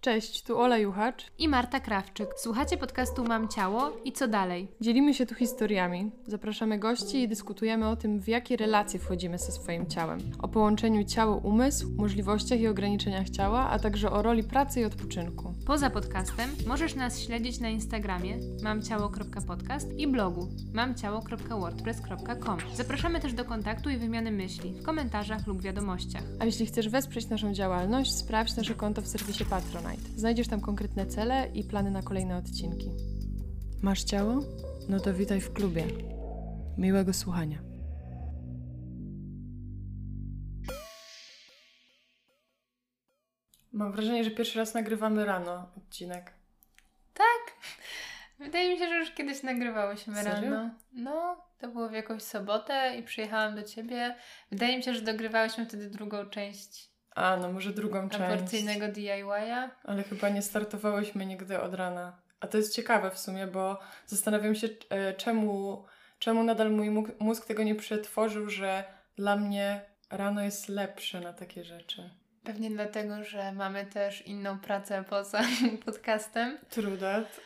Cześć, 0.00 0.42
tu 0.42 0.58
Ola 0.58 0.78
Juchacz 0.78 1.26
i 1.38 1.48
Marta 1.48 1.80
Krawczyk. 1.80 2.28
Słuchacie 2.36 2.76
podcastu 2.76 3.24
Mam 3.24 3.48
Ciało 3.48 3.92
i 4.04 4.12
co 4.12 4.28
dalej? 4.28 4.68
Dzielimy 4.80 5.14
się 5.14 5.26
tu 5.26 5.34
historiami, 5.34 6.10
zapraszamy 6.26 6.78
gości 6.78 7.22
i 7.22 7.28
dyskutujemy 7.28 7.88
o 7.88 7.96
tym, 7.96 8.20
w 8.20 8.28
jakie 8.28 8.56
relacje 8.56 9.00
wchodzimy 9.00 9.38
ze 9.38 9.52
swoim 9.52 9.86
ciałem. 9.86 10.18
O 10.38 10.48
połączeniu 10.48 11.04
ciało-umysł, 11.04 11.90
możliwościach 11.96 12.60
i 12.60 12.68
ograniczeniach 12.68 13.30
ciała, 13.30 13.70
a 13.70 13.78
także 13.78 14.10
o 14.10 14.22
roli 14.22 14.44
pracy 14.44 14.80
i 14.80 14.84
odpoczynku. 14.84 15.54
Poza 15.66 15.90
podcastem 15.90 16.50
możesz 16.66 16.94
nas 16.94 17.20
śledzić 17.20 17.60
na 17.60 17.68
Instagramie 17.68 18.38
mamciało.podcast 18.62 19.92
i 19.98 20.06
blogu 20.06 20.48
mamciało.wordpress.com. 20.74 22.58
Zapraszamy 22.74 23.20
też 23.20 23.32
do 23.32 23.44
kontaktu 23.44 23.90
i 23.90 23.96
wymiany 23.96 24.32
myśli 24.32 24.72
w 24.72 24.82
komentarzach 24.82 25.46
lub 25.46 25.62
wiadomościach. 25.62 26.22
A 26.38 26.44
jeśli 26.44 26.66
chcesz 26.66 26.88
wesprzeć 26.88 27.28
naszą 27.28 27.52
działalność, 27.52 28.14
sprawdź 28.14 28.56
nasze 28.56 28.74
konto 28.74 29.02
w 29.02 29.06
serwisie 29.06 29.44
Patronite. 29.44 29.89
Znajdziesz 30.16 30.48
tam 30.48 30.60
konkretne 30.60 31.06
cele 31.06 31.48
i 31.54 31.64
plany 31.64 31.90
na 31.90 32.02
kolejne 32.02 32.36
odcinki. 32.36 32.90
Masz 33.82 34.04
ciało? 34.04 34.40
No 34.88 35.00
to 35.00 35.14
witaj 35.14 35.40
w 35.40 35.52
klubie. 35.52 35.84
Miłego 36.78 37.12
słuchania. 37.12 37.58
Mam 43.72 43.92
wrażenie, 43.92 44.24
że 44.24 44.30
pierwszy 44.30 44.58
raz 44.58 44.74
nagrywamy 44.74 45.24
rano 45.24 45.68
odcinek. 45.76 46.32
Tak? 47.14 47.54
Wydaje 48.38 48.70
mi 48.72 48.78
się, 48.78 48.88
że 48.88 48.94
już 48.94 49.10
kiedyś 49.10 49.42
nagrywałyśmy 49.42 50.14
Serio? 50.14 50.50
rano. 50.50 50.70
No, 50.92 51.44
to 51.58 51.68
było 51.68 51.88
w 51.88 51.92
jakąś 51.92 52.22
sobotę 52.22 52.96
i 52.98 53.02
przyjechałam 53.02 53.54
do 53.54 53.62
ciebie. 53.62 54.16
Wydaje 54.50 54.76
mi 54.76 54.82
się, 54.82 54.94
że 54.94 55.02
dogrywałyśmy 55.02 55.66
wtedy 55.66 55.90
drugą 55.90 56.26
część 56.26 56.89
A, 57.14 57.36
no 57.36 57.52
może 57.52 57.70
drugą 57.72 58.08
część. 58.08 58.22
aborcyjnego 58.32 58.88
DIY-a. 58.88 59.70
Ale 59.84 60.02
chyba 60.02 60.28
nie 60.28 60.42
startowałyśmy 60.42 61.26
nigdy 61.26 61.60
od 61.60 61.74
rana. 61.74 62.16
A 62.40 62.46
to 62.46 62.56
jest 62.56 62.74
ciekawe 62.74 63.10
w 63.10 63.18
sumie, 63.18 63.46
bo 63.46 63.80
zastanawiam 64.06 64.54
się, 64.54 64.68
e, 64.90 65.14
czemu, 65.14 65.84
czemu 66.18 66.42
nadal 66.42 66.70
mój 66.70 66.90
mózg- 67.20 67.46
tego 67.46 67.62
nie 67.62 67.74
przetworzył, 67.74 68.50
że 68.50 68.84
dla 69.16 69.36
mnie 69.36 69.80
rano 70.10 70.42
jest 70.42 70.68
lepsze 70.68 71.20
na 71.20 71.32
takie 71.32 71.64
rzeczy. 71.64 72.10
Pewnie 72.44 72.70
dlatego, 72.70 73.24
że 73.24 73.52
mamy 73.52 73.86
też 73.86 74.26
inną 74.26 74.58
pracę 74.58 75.04
poza 75.10 75.40
podcastem 75.86 76.58
True 76.68 76.98
that. 76.98 77.40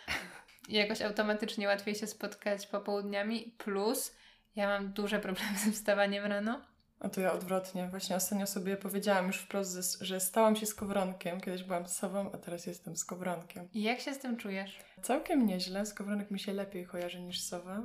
i 0.69 0.75
jakoś 0.75 1.03
automatycznie 1.03 1.67
łatwiej 1.67 1.95
się 1.95 2.06
spotkać 2.06 2.67
popołudniami. 2.67 3.55
Plus, 3.59 4.17
ja 4.56 4.69
mam 4.69 4.93
duże 4.93 5.19
problemy 5.19 5.59
ze 5.65 5.73
wstawaniem 5.73 6.25
rano. 6.27 6.61
A 7.00 7.09
to 7.09 7.20
ja 7.20 7.33
odwrotnie. 7.33 7.89
Właśnie 7.89 8.17
ostatnio 8.17 8.47
sobie 8.47 8.77
powiedziałam 8.77 9.27
już 9.27 9.37
wprost, 9.37 9.98
że 10.00 10.20
stałam 10.20 10.56
się 10.56 10.67
skowronkiem. 10.67 11.41
Kiedyś 11.41 11.62
byłam 11.62 11.89
sową, 11.89 12.33
a 12.33 12.39
teraz 12.39 12.67
jestem 12.67 12.97
skowronkiem. 12.97 13.69
I 13.75 13.83
jak 13.83 14.00
się 14.00 14.14
z 14.14 14.19
tym 14.19 14.37
czujesz? 14.37 14.78
Całkiem 15.03 15.47
nieźle. 15.47 15.87
Skowronek 15.87 16.31
mi 16.31 16.41
się 16.41 16.53
lepiej 16.53 16.87
kojarzy 16.87 17.20
niż 17.20 17.41
sowa. 17.41 17.83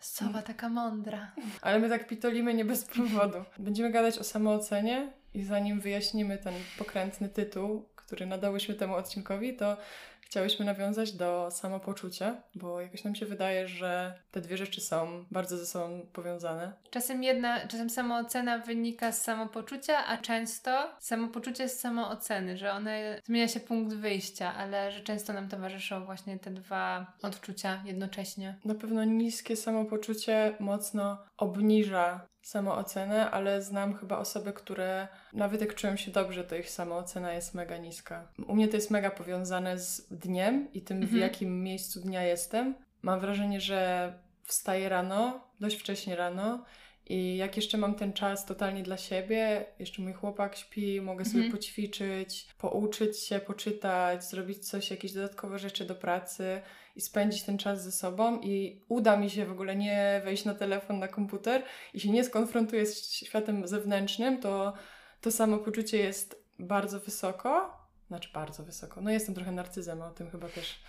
Sowa 0.00 0.42
taka 0.42 0.68
mądra. 0.68 1.32
Ale 1.62 1.78
my 1.78 1.88
tak 1.88 2.06
pitolimy 2.06 2.54
nie 2.54 2.64
bez 2.64 2.84
powodu. 2.84 3.44
Będziemy 3.58 3.90
gadać 3.90 4.18
o 4.18 4.24
samoocenie 4.24 5.12
i 5.34 5.44
zanim 5.44 5.80
wyjaśnimy 5.80 6.38
ten 6.38 6.54
pokrętny 6.78 7.28
tytuł, 7.28 7.88
który 7.96 8.26
nadałyśmy 8.26 8.74
temu 8.74 8.94
odcinkowi, 8.94 9.56
to 9.56 9.76
chciałyśmy 10.20 10.64
nawiązać 10.64 11.12
do 11.12 11.48
samopoczucia, 11.50 12.42
bo 12.54 12.80
jakoś 12.80 13.04
nam 13.04 13.14
się 13.14 13.26
wydaje, 13.26 13.68
że 13.68 14.18
te 14.30 14.40
dwie 14.40 14.56
rzeczy 14.56 14.80
są 14.80 15.24
bardzo 15.30 15.56
ze 15.56 15.66
sobą 15.66 16.06
powiązane. 16.12 16.72
Czasem 16.90 17.22
jedna, 17.22 17.66
czasem 17.66 17.90
samoocena 17.90 18.58
wynika 18.58 19.12
z 19.12 19.22
samopoczucia, 19.22 20.06
a 20.06 20.18
często 20.18 20.90
samopoczucie 21.00 21.68
z 21.68 21.80
samooceny, 21.80 22.56
że 22.56 22.72
one 22.72 23.20
zmienia 23.24 23.48
się 23.48 23.60
punkt 23.60 23.94
wyjścia, 23.94 24.54
ale 24.54 24.92
że 24.92 25.00
często 25.00 25.32
nam 25.32 25.48
towarzyszą 25.48 26.04
właśnie 26.04 26.38
te 26.38 26.50
dwa 26.50 27.12
odczucia 27.22 27.82
jednocześnie. 27.84 28.56
Na 28.64 28.74
pewno 28.74 29.04
niskie 29.04 29.56
samopoczucie 29.56 30.54
mocno 30.60 31.18
obniża 31.36 32.26
samoocenę, 32.42 33.30
ale 33.30 33.62
znam 33.62 33.94
chyba 33.94 34.18
osoby, 34.18 34.52
które 34.52 35.08
nawet 35.32 35.60
jak 35.60 35.74
czują 35.74 35.96
się 35.96 36.10
dobrze, 36.10 36.44
to 36.44 36.56
ich 36.56 36.70
samoocena 36.70 37.32
jest 37.32 37.54
mega 37.54 37.76
niska. 37.76 38.28
U 38.46 38.54
mnie 38.54 38.68
to 38.68 38.76
jest 38.76 38.90
mega 38.90 39.10
powiązane 39.10 39.78
z 39.78 40.07
dniem 40.10 40.72
i 40.72 40.82
tym, 40.82 41.00
w 41.00 41.02
Mhm. 41.02 41.20
jakim 41.22 41.62
miejscu 41.62 42.00
dnia 42.00 42.22
jestem. 42.22 42.74
Mam 43.02 43.20
wrażenie, 43.20 43.60
że 43.60 44.12
wstaję 44.44 44.88
rano, 44.88 45.40
dość 45.60 45.76
wcześnie 45.76 46.16
rano 46.16 46.64
i 47.06 47.36
jak 47.36 47.56
jeszcze 47.56 47.78
mam 47.78 47.94
ten 47.94 48.12
czas 48.12 48.46
totalnie 48.46 48.82
dla 48.82 48.96
siebie, 48.96 49.64
jeszcze 49.78 50.02
mój 50.02 50.12
chłopak 50.12 50.56
śpi, 50.56 51.00
mogę 51.00 51.24
sobie 51.24 51.36
Mhm. 51.44 51.52
poćwiczyć, 51.52 52.46
pouczyć 52.58 53.18
się, 53.18 53.38
poczytać, 53.38 54.24
zrobić 54.24 54.68
coś, 54.68 54.90
jakieś 54.90 55.12
dodatkowe 55.12 55.58
rzeczy 55.58 55.84
do 55.84 55.94
pracy 55.94 56.60
i 56.96 57.00
spędzić 57.00 57.42
ten 57.42 57.58
czas 57.58 57.84
ze 57.84 57.92
sobą 57.92 58.40
i 58.40 58.80
uda 58.88 59.16
mi 59.16 59.30
się 59.30 59.46
w 59.46 59.52
ogóle 59.52 59.76
nie 59.76 60.20
wejść 60.24 60.44
na 60.44 60.54
telefon, 60.54 60.98
na 60.98 61.08
komputer 61.08 61.62
i 61.94 62.00
się 62.00 62.10
nie 62.10 62.24
skonfrontuję 62.24 62.86
z 62.86 63.12
światem 63.12 63.68
zewnętrznym, 63.68 64.40
to 64.40 64.72
to 65.20 65.30
samopoczucie 65.30 65.98
jest 65.98 66.44
bardzo 66.58 67.00
wysoko. 67.00 67.77
Znaczy 68.08 68.28
bardzo 68.34 68.62
wysoko. 68.62 69.00
No 69.00 69.10
jestem 69.10 69.34
trochę 69.34 69.52
narcyzem, 69.52 70.02
o 70.02 70.10
tym 70.10 70.30
chyba 70.30 70.48
też 70.48 70.80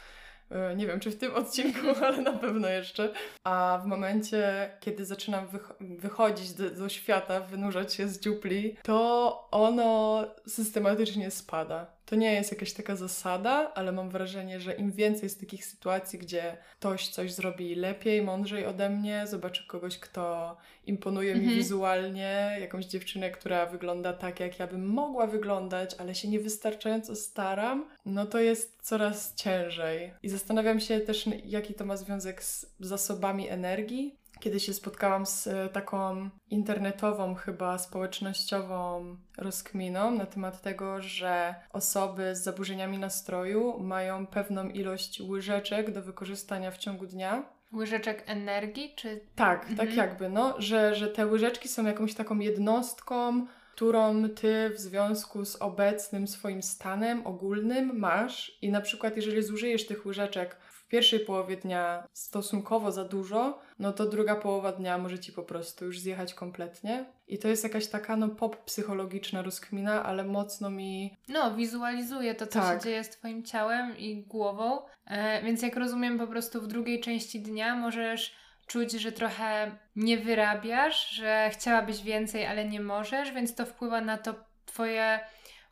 e, 0.52 0.76
nie 0.76 0.88
wiem, 0.88 1.00
czy 1.00 1.12
w 1.12 1.18
tym 1.18 1.36
odcinku, 1.36 1.88
ale 2.06 2.22
na 2.22 2.34
pewno 2.34 2.68
jeszcze. 2.68 3.14
A 3.44 3.80
w 3.84 3.88
momencie, 3.88 4.72
kiedy 4.80 5.06
zaczynam 5.06 5.48
wych- 5.48 5.98
wychodzić 6.00 6.54
do, 6.54 6.70
do 6.70 6.90
świata, 6.90 7.40
wynurzać 7.40 7.94
się 7.94 8.08
z 8.08 8.20
dziupli, 8.20 8.78
to 8.84 9.48
ono 9.52 10.24
systematycznie 10.48 11.32
spada. 11.32 11.86
To 12.10 12.16
nie 12.16 12.34
jest 12.34 12.52
jakaś 12.52 12.74
taka 12.74 12.96
zasada, 12.96 13.72
ale 13.76 13.92
mam 13.92 14.10
wrażenie, 14.10 14.60
że 14.60 14.74
im 14.74 14.92
więcej 14.92 15.24
jest 15.24 15.40
takich 15.40 15.66
sytuacji, 15.66 16.20
gdzie 16.20 16.58
ktoś 16.80 17.08
coś 17.08 17.34
zrobi 17.34 17.76
lepiej, 17.76 18.22
mądrzej 18.22 18.66
ode 18.66 18.90
mnie, 18.90 19.28
zobaczy 19.28 19.68
kogoś, 19.68 19.98
kto 19.98 20.58
imponuje 20.86 21.34
mi 21.36 21.40
Mhm. 21.40 21.58
wizualnie, 21.58 22.58
jakąś 22.62 22.86
dziewczynę, 22.86 23.32
która 23.32 23.66
wygląda 23.66 24.14
tak, 24.14 24.40
jak 24.40 24.60
ja 24.60 24.68
bym 24.68 24.88
mogła 24.88 25.28
wyglądać, 25.28 25.96
ale 25.98 26.16
się 26.16 26.28
niewystarczająco 26.28 27.16
staram, 27.16 27.86
no 28.06 28.26
to 28.26 28.40
jest 28.40 28.78
coraz 28.82 29.36
ciężej. 29.36 30.14
I 30.24 30.30
zastanawiam 30.30 30.80
się 30.80 31.00
też, 31.00 31.26
jaki 31.46 31.74
to 31.74 31.86
ma 31.86 31.98
związek 31.98 32.44
z 32.44 32.66
zasobami 32.80 33.50
energii. 33.50 34.16
Kiedy 34.40 34.60
się 34.60 34.74
spotkałam 34.74 35.26
z 35.26 35.48
e, 35.48 35.70
taką 35.70 36.30
internetową, 36.50 37.36
chyba 37.36 37.78
społecznościową 37.78 39.16
rozkminą 39.38 40.12
na 40.12 40.26
temat 40.26 40.62
tego, 40.62 41.02
że 41.02 41.56
osoby 41.74 42.36
z 42.36 42.44
zaburzeniami 42.44 42.98
nastroju 42.98 43.80
mają 43.80 44.28
pewną 44.28 44.70
ilość 44.70 45.22
łyżeczek 45.22 45.92
do 45.92 46.02
wykorzystania 46.02 46.72
w 46.72 46.78
ciągu 46.78 47.06
dnia. 47.06 47.44
Łyżeczek 47.74 48.24
energii, 48.28 48.94
czy 48.96 49.20
Tak, 49.36 49.62
tak 49.62 49.72
Mhm. 49.72 49.98
jakby, 49.98 50.30
no, 50.30 50.56
że, 50.62 50.96
że 50.96 51.08
te 51.08 51.26
łyżeczki 51.26 51.68
są 51.68 51.86
jakąś 51.86 52.14
taką 52.14 52.40
jednostką, 52.40 53.48
którą 53.76 54.30
ty 54.30 54.70
w 54.70 54.80
związku 54.80 55.46
z 55.46 55.56
obecnym 55.56 56.28
swoim 56.28 56.64
stanem 56.64 57.28
ogólnym 57.28 58.00
masz 58.00 58.58
i 58.62 58.72
na 58.72 58.82
przykład 58.82 59.16
jeżeli 59.16 59.44
zużyjesz 59.44 59.86
tych 59.88 60.06
łyżeczek 60.06 60.58
pierwszej 60.90 61.20
połowie 61.20 61.58
dnia 61.58 62.08
stosunkowo 62.14 62.92
za 62.92 63.04
dużo, 63.06 63.60
no 63.80 63.94
to 63.94 64.06
druga 64.06 64.36
połowa 64.36 64.72
dnia 64.72 64.98
może 64.98 65.20
ci 65.20 65.32
po 65.34 65.44
prostu 65.44 65.86
już 65.86 66.00
zjechać 66.00 66.34
kompletnie. 66.34 67.06
I 67.28 67.40
to 67.40 67.48
jest 67.48 67.64
jakaś 67.64 67.88
taka 67.88 68.16
no 68.16 68.30
pop 68.30 68.64
psychologiczna 68.66 69.42
rozkmina, 69.42 70.04
ale 70.04 70.24
mocno 70.24 70.70
mi 70.70 71.18
No, 71.28 71.56
wizualizuje 71.56 72.36
to, 72.36 72.48
co 72.48 72.60
Tak. 72.60 72.78
się 72.80 72.84
dzieje 72.84 73.04
z 73.04 73.10
Twoim 73.10 73.44
ciałem 73.44 73.98
i 73.98 74.24
głową. 74.24 74.82
E, 75.06 75.42
więc 75.42 75.62
jak 75.62 75.76
rozumiem, 75.76 76.20
po 76.20 76.28
prostu 76.28 76.62
w 76.62 76.68
drugiej 76.68 77.00
części 77.02 77.42
dnia 77.42 77.76
możesz 77.76 78.36
czuć, 78.68 78.92
że 78.92 79.12
trochę 79.12 79.72
nie 79.96 80.18
wyrabiasz, 80.18 81.10
że 81.10 81.50
chciałabyś 81.54 82.02
więcej, 82.02 82.46
ale 82.46 82.66
nie 82.66 82.82
możesz, 82.82 83.32
więc 83.32 83.56
to 83.56 83.66
wpływa 83.66 84.02
na 84.02 84.18
to 84.18 84.34
Twoje 84.66 85.20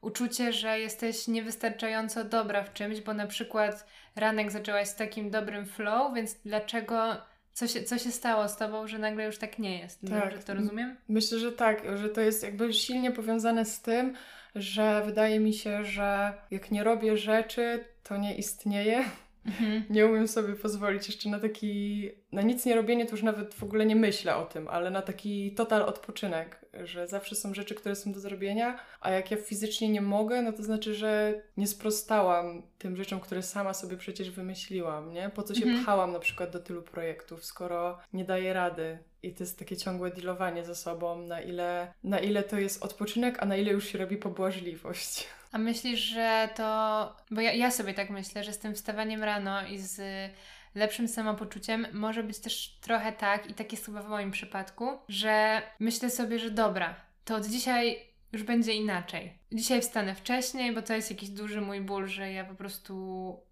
uczucie, 0.02 0.54
że 0.54 0.80
jesteś 0.80 1.28
niewystarczająco 1.28 2.24
dobra 2.24 2.64
w 2.64 2.74
czymś, 2.74 3.02
bo 3.02 3.14
na 3.14 3.28
przykład 3.28 3.88
ranek 4.18 4.52
zaczęłaś 4.52 4.88
z 4.88 4.96
takim 4.96 5.30
dobrym 5.30 5.66
flow, 5.66 6.14
więc 6.16 6.36
dlaczego. 6.46 7.16
Co 7.54 7.68
się, 7.68 7.84
co 7.84 7.98
się 7.98 8.12
stało 8.12 8.48
z 8.48 8.58
tobą, 8.58 8.88
że 8.88 9.00
nagle 9.00 9.26
już 9.26 9.38
tak 9.38 9.60
nie 9.60 9.80
jest? 9.80 10.02
Tak. 10.02 10.24
Dobrze 10.24 10.38
to 10.38 10.54
rozumiem? 10.54 10.98
Myślę, 11.08 11.40
że 11.40 11.52
tak, 11.52 11.98
że 11.98 12.10
to 12.10 12.22
jest 12.22 12.44
jakby 12.44 12.74
silnie 12.74 13.12
powiązane 13.12 13.66
z 13.66 13.82
tym, 13.82 14.14
że 14.56 15.02
wydaje 15.06 15.40
mi 15.40 15.54
się, 15.54 15.84
że 15.84 16.34
jak 16.52 16.72
nie 16.72 16.84
robię 16.84 17.18
rzeczy, 17.18 17.84
to 18.04 18.18
nie 18.18 18.38
istnieje. 18.38 19.04
Mhm. 19.46 19.84
Nie 19.90 20.06
umiem 20.06 20.28
sobie 20.28 20.56
pozwolić 20.56 21.08
jeszcze 21.08 21.30
na 21.30 21.40
taki, 21.40 22.10
na 22.32 22.42
nic 22.42 22.66
nie 22.66 22.76
robienie, 22.76 23.06
to 23.06 23.12
już 23.12 23.24
nawet 23.24 23.54
w 23.54 23.64
ogóle 23.64 23.86
nie 23.86 23.96
myślę 23.96 24.36
o 24.36 24.46
tym, 24.46 24.68
ale 24.68 24.90
na 24.90 25.02
taki 25.02 25.52
total 25.52 25.82
odpoczynek. 25.82 26.66
Że 26.84 27.08
zawsze 27.08 27.36
są 27.36 27.54
rzeczy, 27.54 27.76
które 27.76 27.96
są 27.96 28.12
do 28.12 28.20
zrobienia, 28.20 28.80
a 29.02 29.12
jak 29.12 29.32
ja 29.32 29.38
fizycznie 29.38 29.90
nie 29.90 30.02
mogę, 30.02 30.42
no 30.42 30.54
to 30.54 30.64
znaczy, 30.64 30.94
że 30.96 31.42
nie 31.58 31.68
sprostałam 31.68 32.64
tym 32.78 32.96
rzeczom, 32.98 33.20
które 33.20 33.44
sama 33.44 33.74
sobie 33.74 33.98
przecież 33.98 34.32
wymyśliłam, 34.32 35.14
nie? 35.14 35.30
Po 35.30 35.44
co 35.44 35.56
się 35.56 35.64
Mhm. 35.66 35.84
pchałam 35.84 36.12
na 36.12 36.20
przykład 36.20 36.50
do 36.50 36.60
tylu 36.60 36.82
projektów, 36.82 37.46
skoro 37.46 38.00
nie 38.14 38.26
daję 38.26 38.54
rady. 38.54 39.00
I 39.24 39.34
to 39.34 39.44
jest 39.44 39.60
takie 39.60 39.78
ciągłe 39.78 40.12
dealowanie 40.12 40.66
ze 40.66 40.76
sobą, 40.76 41.22
na 41.22 41.42
ile, 41.42 41.94
na 42.04 42.20
ile 42.20 42.44
to 42.44 42.60
jest 42.60 42.84
odpoczynek, 42.84 43.38
a 43.44 43.46
na 43.46 43.56
ile 43.58 43.72
już 43.72 43.88
się 43.88 43.98
robi 43.98 44.18
pobłażliwość. 44.18 45.28
A 45.52 45.58
myślisz, 45.58 46.00
że 46.00 46.50
to. 46.56 46.64
Bo 47.32 47.42
ja, 47.42 47.54
ja 47.54 47.72
sobie 47.72 47.94
tak 47.94 48.10
myślę, 48.10 48.44
że 48.44 48.54
z 48.54 48.60
tym 48.60 48.76
wstawaniem 48.76 49.24
rano 49.24 49.68
i 49.68 49.78
z 49.80 50.02
lepszym 50.78 51.08
samopoczuciem 51.08 51.88
może 51.94 52.24
być 52.24 52.40
też 52.40 52.78
trochę 52.82 53.12
tak, 53.12 53.50
i 53.50 53.54
tak 53.54 53.72
jest 53.72 53.86
chyba 53.86 54.02
w 54.02 54.10
moim 54.10 54.32
przypadku, 54.32 54.90
że 55.08 55.62
myślę 55.80 56.10
sobie, 56.10 56.40
że 56.40 56.52
dobra, 56.52 56.96
to 57.26 57.36
od 57.36 57.46
dzisiaj 57.46 58.00
już 58.32 58.44
będzie 58.44 58.74
inaczej. 58.74 59.34
Dzisiaj 59.52 59.82
wstanę 59.82 60.16
wcześniej, 60.16 60.74
bo 60.74 60.82
to 60.82 60.94
jest 60.94 61.12
jakiś 61.12 61.30
duży 61.30 61.62
mój 61.62 61.82
ból, 61.82 62.08
że 62.08 62.32
ja 62.32 62.46
po 62.46 62.56
prostu 62.56 62.94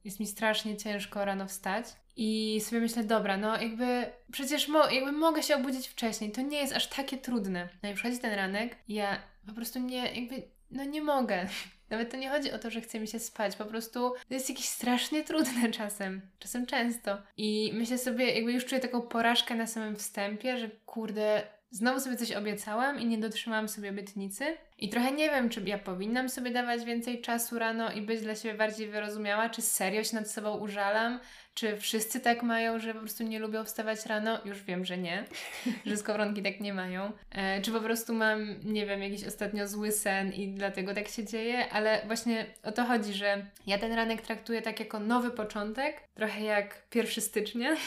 jest 0.03 0.19
mi 0.19 0.27
strasznie 0.27 0.77
ciężko 0.77 1.25
rano 1.25 1.47
wstać. 1.47 1.85
I 2.15 2.61
sobie 2.65 2.81
myślę, 2.81 3.03
dobra, 3.03 3.37
no 3.37 3.61
jakby 3.61 4.05
przecież 4.31 4.67
mo- 4.67 4.89
jakby 4.89 5.11
mogę 5.11 5.43
się 5.43 5.55
obudzić 5.55 5.87
wcześniej, 5.87 6.31
to 6.31 6.41
nie 6.41 6.57
jest 6.57 6.73
aż 6.73 6.87
takie 6.87 7.17
trudne. 7.17 7.69
No 7.83 7.89
i 7.89 7.93
przychodzi 7.93 8.19
ten 8.19 8.33
ranek, 8.33 8.75
ja 8.87 9.21
po 9.47 9.53
prostu 9.53 9.79
nie, 9.79 10.21
jakby, 10.21 10.43
no 10.71 10.83
nie 10.83 11.01
mogę. 11.01 11.47
Nawet 11.89 12.11
to 12.11 12.17
nie 12.17 12.29
chodzi 12.29 12.51
o 12.51 12.59
to, 12.59 12.69
że 12.69 12.81
chce 12.81 12.99
mi 12.99 13.07
się 13.07 13.19
spać, 13.19 13.55
po 13.55 13.65
prostu 13.65 14.13
to 14.27 14.33
jest 14.33 14.49
jakieś 14.49 14.65
strasznie 14.65 15.23
trudne 15.23 15.71
czasem, 15.77 16.21
czasem 16.39 16.65
często. 16.65 17.17
I 17.37 17.71
myślę 17.73 17.97
sobie, 17.97 18.35
jakby 18.35 18.53
już 18.53 18.65
czuję 18.65 18.81
taką 18.81 19.01
porażkę 19.01 19.55
na 19.55 19.67
samym 19.67 19.95
wstępie, 19.95 20.57
że 20.57 20.69
kurde, 20.85 21.43
znowu 21.75 21.99
sobie 21.99 22.17
coś 22.17 22.31
obiecałam 22.31 22.99
i 22.99 23.05
nie 23.05 23.17
dotrzymałam 23.17 23.69
sobie 23.69 23.89
obietnicy. 23.89 24.57
I 24.77 24.89
trochę 24.89 25.11
nie 25.11 25.29
wiem, 25.29 25.49
czy 25.49 25.61
ja 25.61 25.77
powinnam 25.77 26.29
sobie 26.29 26.51
dawać 26.51 26.85
więcej 26.85 27.21
czasu 27.21 27.59
rano 27.59 27.91
i 27.91 28.01
być 28.01 28.21
dla 28.21 28.35
siebie 28.35 28.57
bardziej 28.57 28.87
wyrozumiała, 28.87 29.49
czy 29.49 29.61
serio 29.61 30.03
się 30.03 30.15
nad 30.15 30.31
sobą 30.31 30.57
użalam, 30.57 31.19
czy 31.53 31.77
wszyscy 31.77 32.19
tak 32.19 32.43
mają, 32.43 32.79
że 32.79 32.93
po 32.93 32.99
prostu 32.99 33.23
nie 33.23 33.39
lubią 33.39 33.63
wstawać 33.63 34.05
rano? 34.05 34.39
Już 34.45 34.63
wiem, 34.63 34.85
że 34.85 34.97
nie, 34.97 35.25
że 35.85 35.97
skowronki 35.97 36.43
tak 36.43 36.59
nie 36.59 36.73
mają. 36.73 37.11
E, 37.31 37.61
czy 37.61 37.71
po 37.71 37.79
prostu 37.79 38.13
mam, 38.13 38.55
nie 38.63 38.85
wiem, 38.85 39.01
jakiś 39.01 39.27
ostatnio 39.27 39.67
zły 39.67 39.91
sen 39.91 40.33
i 40.33 40.47
dlatego 40.47 40.93
tak 40.93 41.07
się 41.07 41.23
dzieje, 41.23 41.69
ale 41.69 42.01
właśnie 42.07 42.45
o 42.63 42.71
to 42.71 42.85
chodzi, 42.85 43.13
że 43.13 43.45
ja 43.67 43.77
ten 43.77 43.93
ranek 43.93 44.21
traktuję 44.21 44.61
tak 44.61 44.79
jako 44.79 44.99
nowy 44.99 45.31
początek, 45.31 46.01
trochę 46.13 46.41
jak 46.41 46.81
1 46.95 47.23
stycznia. 47.23 47.75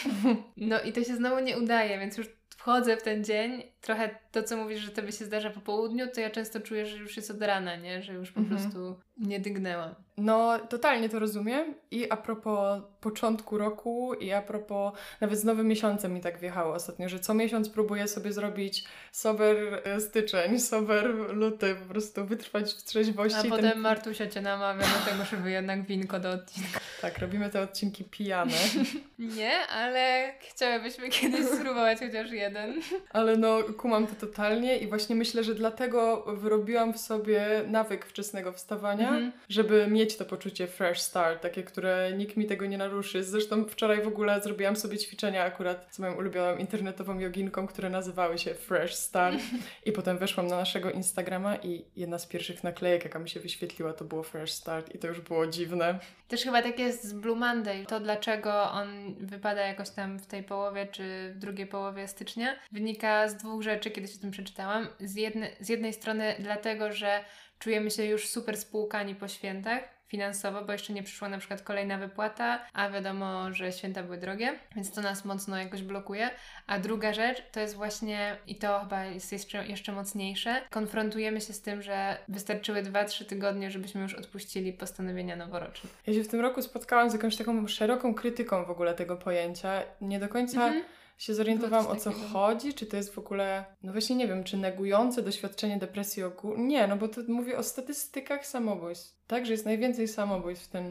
No 0.57 0.81
i 0.81 0.93
to 0.93 1.05
się 1.05 1.17
znowu 1.17 1.41
nie 1.41 1.59
udaje, 1.59 1.99
więc 1.99 2.17
już 2.17 2.39
wchodzę 2.69 2.97
w 2.97 3.03
ten 3.03 3.25
dzień, 3.25 3.63
trochę 3.81 4.11
to, 4.33 4.43
co 4.43 4.57
mówisz, 4.57 4.81
że 4.81 4.91
tobie 4.91 5.13
się 5.13 5.25
zdarza 5.25 5.51
po 5.51 5.61
południu, 5.61 6.07
to 6.15 6.21
ja 6.21 6.31
często 6.31 6.61
czuję, 6.61 6.87
że 6.87 6.97
już 6.97 7.17
jest 7.17 7.31
od 7.31 7.43
rana, 7.43 7.77
nie? 7.77 8.03
Że 8.03 8.13
już 8.13 8.33
po 8.33 8.41
Mhm. 8.41 8.61
prostu 8.61 9.01
nie 9.17 9.41
dygnęłam. 9.41 9.95
No, 10.17 10.59
totalnie 10.59 11.09
to 11.09 11.19
rozumiem. 11.19 11.75
I 11.91 12.11
a 12.11 12.17
propos 12.17 12.83
początku 13.01 13.59
roku, 13.59 14.15
i 14.15 14.33
a 14.33 14.43
propos 14.43 14.93
nawet 15.21 15.39
z 15.39 15.45
nowym 15.45 15.67
miesiącem 15.67 16.15
mi 16.15 16.21
tak 16.21 16.39
wjechało 16.39 16.75
ostatnio, 16.75 17.09
że 17.09 17.21
co 17.21 17.35
miesiąc 17.35 17.69
próbuję 17.69 18.09
sobie 18.09 18.33
zrobić 18.33 18.85
sober 19.13 19.83
e, 19.85 20.01
styczeń, 20.01 20.59
sober 20.61 21.07
luty, 21.35 21.75
po 21.75 21.89
prostu 21.93 22.27
wytrwać 22.27 22.73
w 22.75 22.83
trzeźwości. 22.85 23.39
A 23.39 23.43
Ten- 23.43 23.51
potem 23.51 23.79
Martusia 23.81 24.27
cię 24.27 24.41
namawia 24.41 24.83
do 24.83 25.11
tego, 25.11 25.25
żeby 25.25 25.51
jednak 25.51 25.87
winko 25.87 26.21
do 26.21 26.31
odcinka. 26.31 26.81
Tak, 27.01 27.19
robimy 27.19 27.51
te 27.51 27.61
odcinki 27.63 28.05
pijane. 28.05 28.53
Nie, 29.19 29.59
ale 29.67 30.33
chciałybyśmy 30.41 31.09
kiedyś 31.09 31.47
spróbować 31.47 31.99
chociaż 31.99 32.31
jeden. 32.31 32.81
Ale 33.11 33.37
no, 33.37 33.59
kumam 33.77 34.07
to 34.07 34.15
totalnie 34.27 34.77
i 34.79 34.87
właśnie 34.87 35.17
myślę, 35.17 35.45
że 35.45 35.55
dlatego 35.55 36.25
wyrobiłam 36.37 36.93
w 36.93 36.99
sobie 36.99 37.47
nawyk 37.67 38.07
wczesnego 38.07 38.53
wstawania, 38.53 39.09
Mhm. 39.09 39.33
żeby 39.49 39.87
mieć 39.87 40.17
to 40.17 40.25
poczucie 40.25 40.67
fresh 40.67 41.01
start, 41.01 41.43
takie, 41.43 41.63
które 41.63 42.13
nikt 42.17 42.37
mi 42.37 42.47
tego 42.47 42.67
nie 42.67 42.79
naruszy. 42.79 43.25
Zresztą 43.25 43.65
wczoraj 43.65 44.03
w 44.03 44.07
ogóle 44.09 44.41
zrobiłam 44.41 44.77
sobie 44.77 44.99
ćwiczenia 44.99 45.45
akurat 45.45 45.87
z 45.91 45.99
moją 45.99 46.15
ulubioną 46.15 46.57
internetową 46.57 47.19
joginką, 47.19 47.67
które 47.67 47.91
nazywały 47.91 48.39
się 48.39 48.55
Fresh 48.55 48.95
Start 48.95 49.39
i 49.87 49.93
potem 49.93 50.19
weszłam 50.19 50.47
na 50.47 50.57
naszego 50.57 50.91
Instagrama 50.91 51.57
i 51.57 51.85
jedna 51.97 52.19
z 52.19 52.27
pierwszych 52.27 52.65
naklejek, 52.65 53.05
jaka 53.05 53.19
mi 53.19 53.29
się 53.29 53.41
wyświetliła, 53.41 53.93
to 53.93 54.05
było 54.05 54.23
Fresh 54.23 54.53
Start 54.53 54.95
i 54.95 54.99
to 54.99 55.09
już 55.09 55.21
było 55.21 55.47
dziwne. 55.47 55.99
Też 56.29 56.43
chyba 56.45 56.63
tak 56.63 56.79
jest 56.79 57.05
z 57.05 57.13
Blue 57.13 57.37
Monday. 57.37 57.87
To 57.87 58.01
dlaczego 58.01 58.71
on 58.71 59.15
wypada 59.21 59.67
jakoś 59.67 59.91
tam 59.91 60.19
w 60.19 60.27
tej 60.27 60.43
połowie 60.43 60.87
czy 60.87 61.33
w 61.35 61.39
drugiej 61.39 61.67
połowie 61.67 62.09
stycznia 62.09 62.55
wynika 62.73 63.29
z 63.29 63.37
dwóch 63.37 63.58
rzeczy, 63.63 63.91
kiedy 63.91 64.09
się 64.09 64.19
o 64.19 64.21
tym 64.21 64.31
przeczytałam. 64.31 64.89
Z, 65.01 65.17
jedne, 65.17 65.51
z 65.61 65.69
jednej 65.69 65.93
strony 65.93 66.35
dlatego, 66.39 66.93
że 66.93 67.25
czujemy 67.59 67.91
się 67.91 68.05
już 68.05 68.29
super 68.29 68.57
spłukani 68.57 69.15
po 69.15 69.29
świętach 69.29 69.99
finansowo, 70.09 70.65
bo 70.65 70.73
jeszcze 70.73 70.93
nie 70.93 71.03
przyszła 71.03 71.29
na 71.29 71.39
przykład 71.39 71.63
kolejna 71.63 71.99
wypłata, 71.99 72.67
a 72.73 72.91
wiadomo, 72.91 73.53
że 73.53 73.73
święta 73.73 74.03
były 74.03 74.19
drogie, 74.19 74.59
więc 74.77 74.93
to 74.93 75.01
nas 75.01 75.25
mocno 75.25 75.57
jakoś 75.57 75.83
blokuje. 75.83 76.31
A 76.67 76.79
druga 76.79 77.13
rzecz 77.13 77.43
to 77.53 77.61
jest 77.61 77.75
właśnie, 77.75 78.37
i 78.47 78.55
to 78.55 78.81
chyba 78.81 79.05
jest 79.05 79.33
jeszcze, 79.33 79.67
jeszcze 79.67 79.93
mocniejsze, 79.93 80.63
konfrontujemy 80.71 81.41
się 81.41 81.53
z 81.53 81.63
tym, 81.63 81.83
że 81.83 82.19
wystarczyły 82.29 82.83
2-3 82.83 83.25
tygodnie, 83.25 83.71
żebyśmy 83.71 84.01
już 84.01 84.15
odpuścili 84.15 84.73
postanowienia 84.73 85.37
noworoczne. 85.37 85.91
Ja 86.07 86.15
się 86.15 86.23
w 86.23 86.29
tym 86.29 86.41
roku 86.41 86.63
spotkałam 86.63 87.11
z 87.11 87.13
jakąś 87.13 87.37
taką 87.37 87.69
szeroką 87.69 88.15
krytyką 88.15 88.65
w 88.65 88.71
ogóle 88.71 88.95
tego 88.95 89.17
pojęcia. 89.17 89.83
Nie 90.01 90.21
do 90.21 90.29
końca 90.29 90.67
Mhm. 90.67 90.85
Się 91.19 91.35
zorientowałam 91.35 91.87
o 91.87 91.97
co 91.97 92.13
chodzi, 92.13 92.75
czy 92.75 92.87
to 92.87 92.97
jest 92.97 93.15
w 93.15 93.19
ogóle, 93.19 93.65
no 93.83 93.93
właśnie 93.93 94.17
nie 94.17 94.29
wiem, 94.29 94.45
czy 94.45 94.57
negujące 94.57 95.23
doświadczenie 95.23 95.79
depresji 95.79 96.23
ogólnie. 96.23 96.67
Nie, 96.67 96.87
no 96.87 96.97
bo 96.97 97.09
to 97.09 97.21
mówię 97.29 97.59
o 97.59 97.63
statystykach 97.63 98.47
samobójstw. 98.47 99.18
Tak, 99.29 99.47
że 99.47 99.53
jest 99.53 99.65
najwięcej 99.65 100.09
samobójstw 100.09 100.67
w 100.67 100.69
tym, 100.69 100.85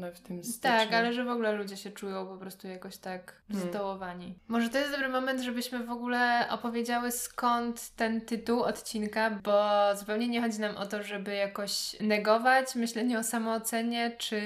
no, 0.00 0.12
w 0.12 0.20
tym 0.20 0.44
styczniu. 0.44 0.70
Tak, 0.70 0.92
ale 0.92 1.12
że 1.12 1.24
w 1.24 1.28
ogóle 1.28 1.52
ludzie 1.52 1.76
się 1.76 1.90
czują 1.90 2.26
po 2.26 2.36
prostu 2.36 2.68
jakoś 2.68 2.96
tak 2.96 3.40
Hmm. 3.52 3.68
zdołowani. 3.68 4.34
Może 4.48 4.68
to 4.68 4.78
jest 4.78 4.90
dobry 4.90 5.08
moment, 5.08 5.40
żebyśmy 5.40 5.84
w 5.86 5.90
ogóle 5.90 6.46
opowiedziały 6.50 7.10
skąd 7.12 7.90
ten 7.90 8.20
tytuł 8.20 8.62
odcinka, 8.62 9.30
bo 9.30 9.70
zupełnie 9.96 10.28
nie 10.28 10.40
chodzi 10.40 10.60
nam 10.60 10.76
o 10.76 10.86
to, 10.86 11.02
żeby 11.02 11.34
jakoś 11.34 11.96
negować 12.00 12.74
myślenie 12.74 13.18
o 13.18 13.24
samoocenie, 13.24 14.16
czy 14.18 14.40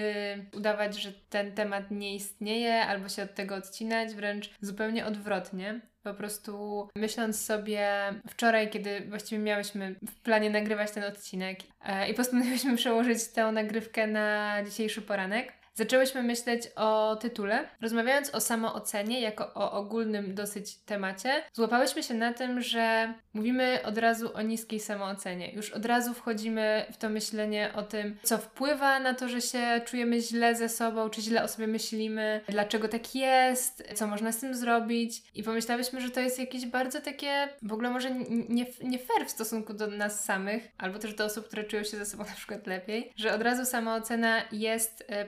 udawać, 0.57 1.03
że 1.03 1.13
ten 1.13 1.53
temat 1.53 1.91
nie 1.91 2.15
istnieje, 2.15 2.87
albo 2.87 3.09
się 3.09 3.23
od 3.23 3.35
tego 3.35 3.55
odcinać, 3.55 4.15
wręcz 4.15 4.51
zupełnie 4.61 5.07
odwrotnie. 5.07 5.81
Po 6.05 6.15
prostu 6.15 6.89
myśląc 6.97 7.45
sobie 7.45 7.89
wczoraj, 8.29 8.71
kiedy 8.71 9.01
właściwie 9.01 9.43
miałyśmy 9.43 9.95
w 10.11 10.15
planie 10.23 10.51
nagrywać 10.51 10.91
ten 10.91 11.05
odcinek 11.05 11.59
e, 11.85 12.09
i 12.11 12.15
postanowiłyśmy 12.15 12.77
przełożyć 12.83 13.29
tę 13.29 13.53
nagrywkę 13.53 14.07
na 14.07 14.59
dzisiejszy 14.65 15.03
poranek, 15.03 15.53
zaczęłyśmy 15.75 16.23
myśleć 16.23 16.63
o 16.77 17.17
tytule. 17.17 17.69
Rozmawiając 17.81 18.35
o 18.35 18.41
samoocenie 18.41 19.21
jako 19.21 19.55
o 19.55 19.73
ogólnym 19.73 20.35
dosyć 20.35 20.77
temacie, 20.77 21.43
złapałyśmy 21.53 22.03
się 22.03 22.15
na 22.15 22.33
tym, 22.33 22.61
że 22.61 23.15
mówimy 23.35 23.79
od 23.85 23.99
razu 23.99 24.31
o 24.35 24.43
niskiej 24.43 24.81
samoocenie. 24.81 25.53
Już 25.53 25.71
od 25.71 25.87
razu 25.87 26.15
wchodzimy 26.15 26.87
w 26.93 26.97
to 26.97 27.09
myślenie 27.09 27.73
o 27.75 27.83
tym, 27.83 28.17
co 28.23 28.39
wpływa 28.39 29.01
na 29.01 29.15
to, 29.15 29.29
że 29.29 29.41
się 29.41 29.81
czujemy 29.85 30.21
źle 30.21 30.55
ze 30.55 30.69
sobą, 30.69 31.11
czy 31.11 31.23
źle 31.23 31.43
o 31.43 31.49
sobie 31.49 31.67
myślimy, 31.67 32.41
dlaczego 32.49 32.89
tak 32.89 33.15
jest, 33.15 33.89
co 33.95 34.07
można 34.07 34.33
z 34.33 34.41
tym 34.41 34.55
zrobić. 34.55 35.23
I 35.35 35.43
pomyślałyśmy, 35.43 36.01
że 36.01 36.11
to 36.11 36.21
jest 36.21 36.39
jakieś 36.39 36.67
bardzo 36.67 37.01
takie, 37.01 37.49
w 37.63 37.73
ogóle 37.73 37.91
może 37.91 38.11
nie, 38.49 38.67
nie 38.83 38.99
fair 38.99 39.27
w 39.27 39.31
stosunku 39.31 39.75
do 39.75 39.87
nas 39.87 40.25
samych, 40.25 40.69
albo 40.79 40.99
też 40.99 41.15
do 41.15 41.25
osób, 41.25 41.47
które 41.47 41.65
czują 41.65 41.83
się 41.83 41.97
ze 41.97 42.07
sobą 42.07 42.25
na 42.31 42.35
przykład 42.35 42.67
lepiej, 42.67 43.13
że 43.17 43.35
od 43.35 43.43
razu 43.43 43.65
samoocena 43.65 44.43
jest 44.53 45.05
e, 45.09 45.25